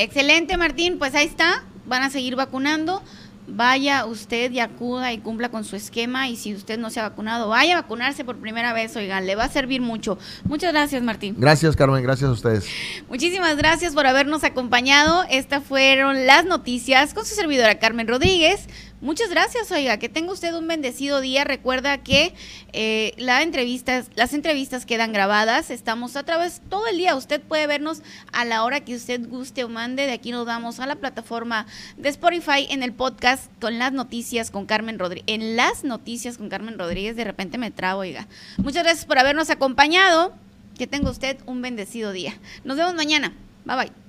Excelente, 0.00 0.56
Martín. 0.56 0.96
Pues 0.96 1.16
ahí 1.16 1.26
está. 1.26 1.64
Van 1.86 2.04
a 2.04 2.10
seguir 2.10 2.36
vacunando. 2.36 3.02
Vaya 3.48 4.04
usted 4.06 4.52
y 4.52 4.60
acuda 4.60 5.12
y 5.12 5.18
cumpla 5.18 5.48
con 5.48 5.64
su 5.64 5.74
esquema. 5.74 6.28
Y 6.28 6.36
si 6.36 6.54
usted 6.54 6.78
no 6.78 6.90
se 6.90 7.00
ha 7.00 7.08
vacunado, 7.08 7.48
vaya 7.48 7.76
a 7.76 7.80
vacunarse 7.82 8.24
por 8.24 8.36
primera 8.36 8.72
vez, 8.72 8.94
oigan, 8.94 9.26
le 9.26 9.34
va 9.34 9.44
a 9.44 9.48
servir 9.48 9.80
mucho. 9.80 10.16
Muchas 10.44 10.72
gracias, 10.72 11.02
Martín. 11.02 11.34
Gracias, 11.36 11.74
Carmen. 11.74 12.02
Gracias 12.02 12.28
a 12.30 12.32
ustedes. 12.32 12.66
Muchísimas 13.08 13.56
gracias 13.56 13.92
por 13.92 14.06
habernos 14.06 14.44
acompañado. 14.44 15.24
Estas 15.30 15.64
fueron 15.64 16.26
las 16.26 16.44
noticias 16.44 17.12
con 17.12 17.24
su 17.24 17.34
servidora 17.34 17.80
Carmen 17.80 18.06
Rodríguez. 18.06 18.68
Muchas 19.00 19.30
gracias, 19.30 19.70
oiga, 19.70 19.98
que 19.98 20.08
tenga 20.08 20.32
usted 20.32 20.52
un 20.54 20.66
bendecido 20.66 21.20
día. 21.20 21.44
Recuerda 21.44 21.98
que 21.98 22.34
eh, 22.72 23.12
la 23.16 23.42
entrevistas, 23.42 24.10
las 24.16 24.34
entrevistas 24.34 24.86
quedan 24.86 25.12
grabadas. 25.12 25.70
Estamos 25.70 26.16
a 26.16 26.24
través 26.24 26.60
todo 26.68 26.86
el 26.88 26.98
día. 26.98 27.14
Usted 27.14 27.40
puede 27.40 27.68
vernos 27.68 28.02
a 28.32 28.44
la 28.44 28.64
hora 28.64 28.80
que 28.80 28.96
usted 28.96 29.28
guste 29.28 29.62
o 29.62 29.68
mande. 29.68 30.06
De 30.06 30.12
aquí 30.12 30.32
nos 30.32 30.46
vamos 30.46 30.80
a 30.80 30.86
la 30.86 30.96
plataforma 30.96 31.66
de 31.96 32.08
Spotify 32.08 32.66
en 32.70 32.82
el 32.82 32.92
podcast 32.92 33.48
con 33.60 33.78
las 33.78 33.92
noticias 33.92 34.50
con 34.50 34.66
Carmen 34.66 34.98
Rodríguez. 34.98 35.24
En 35.28 35.54
las 35.54 35.84
noticias 35.84 36.36
con 36.36 36.48
Carmen 36.48 36.76
Rodríguez, 36.76 37.14
de 37.14 37.22
repente 37.22 37.56
me 37.56 37.70
trago, 37.70 38.00
oiga. 38.00 38.26
Muchas 38.56 38.82
gracias 38.82 39.06
por 39.06 39.18
habernos 39.20 39.48
acompañado. 39.50 40.34
Que 40.76 40.86
tenga 40.86 41.10
usted 41.10 41.38
un 41.46 41.60
bendecido 41.60 42.12
día. 42.12 42.38
Nos 42.62 42.76
vemos 42.76 42.94
mañana. 42.94 43.32
Bye 43.64 43.76
bye. 43.76 44.07